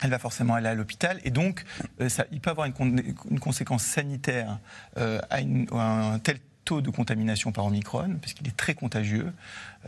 [0.00, 1.64] elle va forcément aller à l'hôpital et donc
[2.00, 4.58] euh, il peut avoir une, une conséquence sanitaire
[4.96, 6.38] euh, à, à, un tel
[6.70, 9.32] de contamination par Omicron, parce qu'il est très contagieux.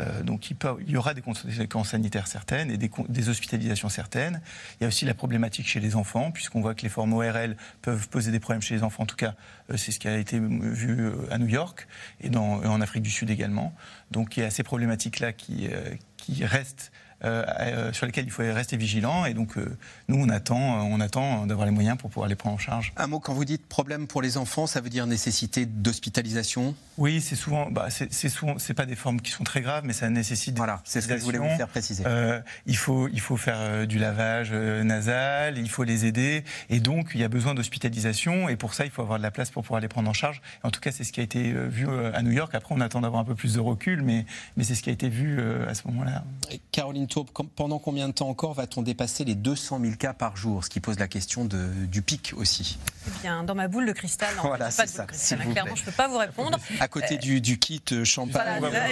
[0.01, 0.57] Euh, donc il,
[0.91, 4.41] y aura des conséquences sanitaires certaines et des, hospitalisations certaines.
[4.81, 7.57] Il y a aussi la problématique chez les enfants, puisqu'on voit que les formes ORL
[7.83, 9.03] peuvent poser des problèmes chez les enfants.
[9.03, 9.35] En tout cas,
[9.71, 11.87] euh, c'est ce qui a été vu euh, à New York
[12.21, 13.75] et en Afrique du Sud également.
[14.11, 15.69] Donc il y a ces problématiques-là qui
[16.43, 19.27] restent euh, euh, sur lesquels il faut rester vigilant.
[19.27, 19.77] Et donc, euh,
[20.09, 22.95] nous, on attend, on attend d'avoir les moyens pour pouvoir les prendre en charge.
[22.97, 26.75] Un mot, quand vous dites problème pour les enfants, ça veut dire nécessité d'hospitalisation?
[26.97, 29.93] Oui, c'est souvent, bah, c'est souvent, c'est pas des formes qui sont très graves, mais
[29.93, 30.57] ça nécessite.
[30.57, 32.05] Voilà, c'est ce que je voulais vous faire préciser.
[32.67, 37.21] il faut, il faut faire du lavage nasal, il faut les aider, et donc il
[37.21, 39.81] y a besoin d'hospitalisation, et pour ça, il faut avoir de la place pour pouvoir
[39.81, 40.43] les prendre en charge.
[40.63, 42.55] En tout cas, c'est ce qui a été vu à New York.
[42.55, 44.93] Après, on attend d'avoir un peu plus de recul, mais, mais c'est ce qui a
[44.93, 46.25] été vu à ce moment-là.
[46.73, 47.09] Caroline
[47.57, 50.81] Pendant combien de temps encore va-t-on dépasser les 200 000 cas par jour Ce qui
[50.81, 52.79] pose la question de, du pic aussi?
[53.07, 55.07] Eh bien, dans ma boule de cristal, non, voilà, c'est ça.
[55.07, 56.59] Clairement, je ne peux pas vous répondre.
[56.81, 58.89] À côté du, du, kit euh, champagne, voilà,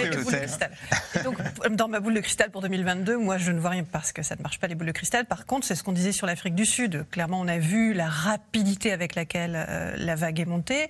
[1.23, 1.37] donc,
[1.71, 4.35] dans ma boule de cristal pour 2022, moi, je ne vois rien parce que ça
[4.35, 5.25] ne marche pas les boules de cristal.
[5.25, 7.05] Par contre, c'est ce qu'on disait sur l'Afrique du Sud.
[7.11, 10.89] Clairement, on a vu la rapidité avec laquelle euh, la vague est montée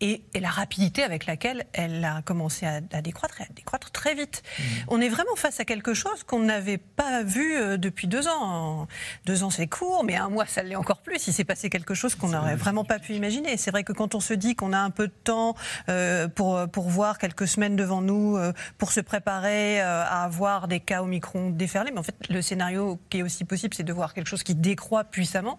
[0.00, 3.90] et, et, la rapidité avec laquelle elle a commencé à, à décroître et à décroître
[3.90, 4.42] très vite.
[4.58, 4.62] Mmh.
[4.88, 8.88] On est vraiment face à quelque chose qu'on pas vu euh, depuis deux ans.
[9.24, 11.26] Deux ans, c'est court, mais un mois, ça l'est encore plus.
[11.28, 13.56] Il s'est passé quelque chose qu'on n'aurait vraiment pas pu imaginer.
[13.56, 15.54] C'est vrai que quand on se dit qu'on a un peu de temps
[15.88, 20.68] euh, pour, pour voir quelques semaines devant nous, euh, pour se préparer euh, à avoir
[20.68, 23.92] des cas Omicron déferlés, mais en fait, le scénario qui est aussi possible, c'est de
[23.92, 25.58] voir quelque chose qui décroît puissamment,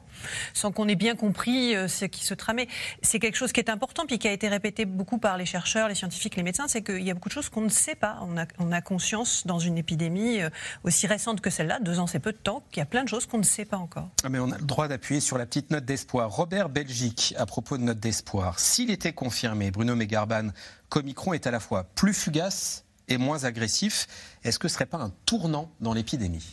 [0.54, 2.68] sans qu'on ait bien compris euh, ce qui se tramait.
[3.02, 5.88] C'est quelque chose qui est important, puis qui a été répété beaucoup par les chercheurs,
[5.88, 8.20] les scientifiques, les médecins, c'est qu'il y a beaucoup de choses qu'on ne sait pas.
[8.22, 10.50] On a, on a conscience dans une épidémie euh,
[10.98, 13.10] aussi récente que celle-là, deux ans c'est peu de temps, qu'il y a plein de
[13.10, 14.10] choses qu'on ne sait pas encore.
[14.24, 16.32] Ah, mais on a le droit d'appuyer sur la petite note d'espoir.
[16.32, 20.50] Robert Belgique, à propos de note d'espoir, s'il était confirmé, Bruno Megarban,
[20.90, 24.08] qu'Omicron est à la fois plus fugace et moins agressif,
[24.44, 26.46] est-ce que ce serait pas un tournant dans l'épidémie?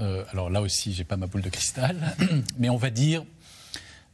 [0.00, 2.14] Euh, Alors là aussi, j'ai pas ma boule de cristal,
[2.58, 3.24] mais on va dire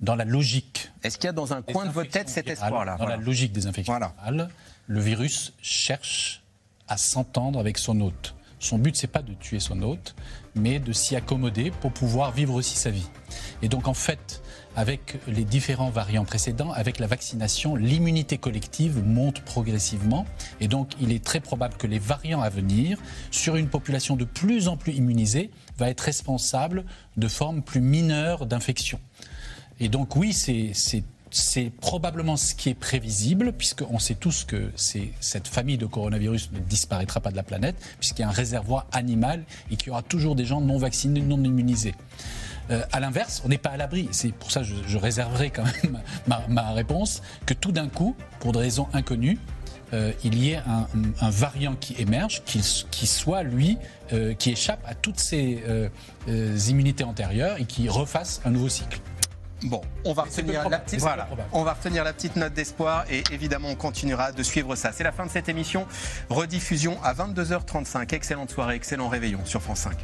[0.01, 0.93] dans la logique.
[1.03, 2.93] Est-ce qu'il y a dans un coin de votre tête cet espoir-là?
[2.93, 3.17] Dans voilà.
[3.17, 4.15] la logique des infections voilà.
[4.21, 4.49] virales,
[4.87, 6.45] le virus cherche
[6.87, 8.37] à s'entendre avec son hôte.
[8.63, 10.15] Son but, c'est pas de tuer son hôte,
[10.55, 13.09] mais de s'y accommoder pour pouvoir vivre aussi sa vie.
[13.61, 14.41] Et donc, en fait,
[14.77, 20.27] avec les différents variants précédents, avec la vaccination, l'immunité collective monte progressivement.
[20.61, 22.99] Et donc, il est très probable que les variants à venir,
[23.33, 26.85] sur une population de plus en plus immunisée, va être responsable
[27.17, 29.01] de formes plus mineures d'infection.
[29.81, 31.03] Et donc, oui, c'est
[31.33, 36.59] c'est probablement ce qui est prévisible, puisqu'on sait tous que cette famille de coronavirus ne
[36.61, 40.03] disparaîtra pas de la planète, puisqu'il y a un réservoir animal et qu'il y aura
[40.03, 41.95] toujours des gens non vaccinés, non immunisés.
[42.71, 44.09] Euh, à l'inverse, on n'est pas à l'abri.
[44.13, 46.01] C'est pour ça que je, réserverai quand même
[46.49, 49.39] ma, réponse, que tout d'un coup, pour des raisons inconnues,
[49.95, 50.61] euh, il y ait
[51.21, 53.79] un, variant qui émerge, qui, soit, lui,
[54.13, 55.89] euh, qui échappe à toutes ces euh,
[56.69, 59.01] immunités antérieures et qui refasse un nouveau cycle.
[59.65, 63.23] Bon, on va, retenir la petite, voilà, on va retenir la petite note d'espoir et
[63.31, 64.93] évidemment on continuera de suivre ça.
[64.93, 65.87] C'est la fin de cette émission.
[66.31, 68.13] Rediffusion à 22h35.
[68.15, 69.97] Excellente soirée, excellent réveillon sur France 5.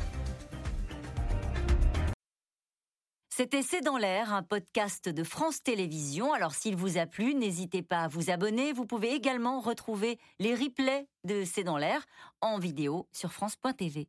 [3.38, 6.32] C'était C'est dans l'air, un podcast de France Télévisions.
[6.32, 8.72] Alors s'il vous a plu, n'hésitez pas à vous abonner.
[8.72, 12.04] Vous pouvez également retrouver les replays de C'est dans l'air
[12.40, 14.08] en vidéo sur France.tv.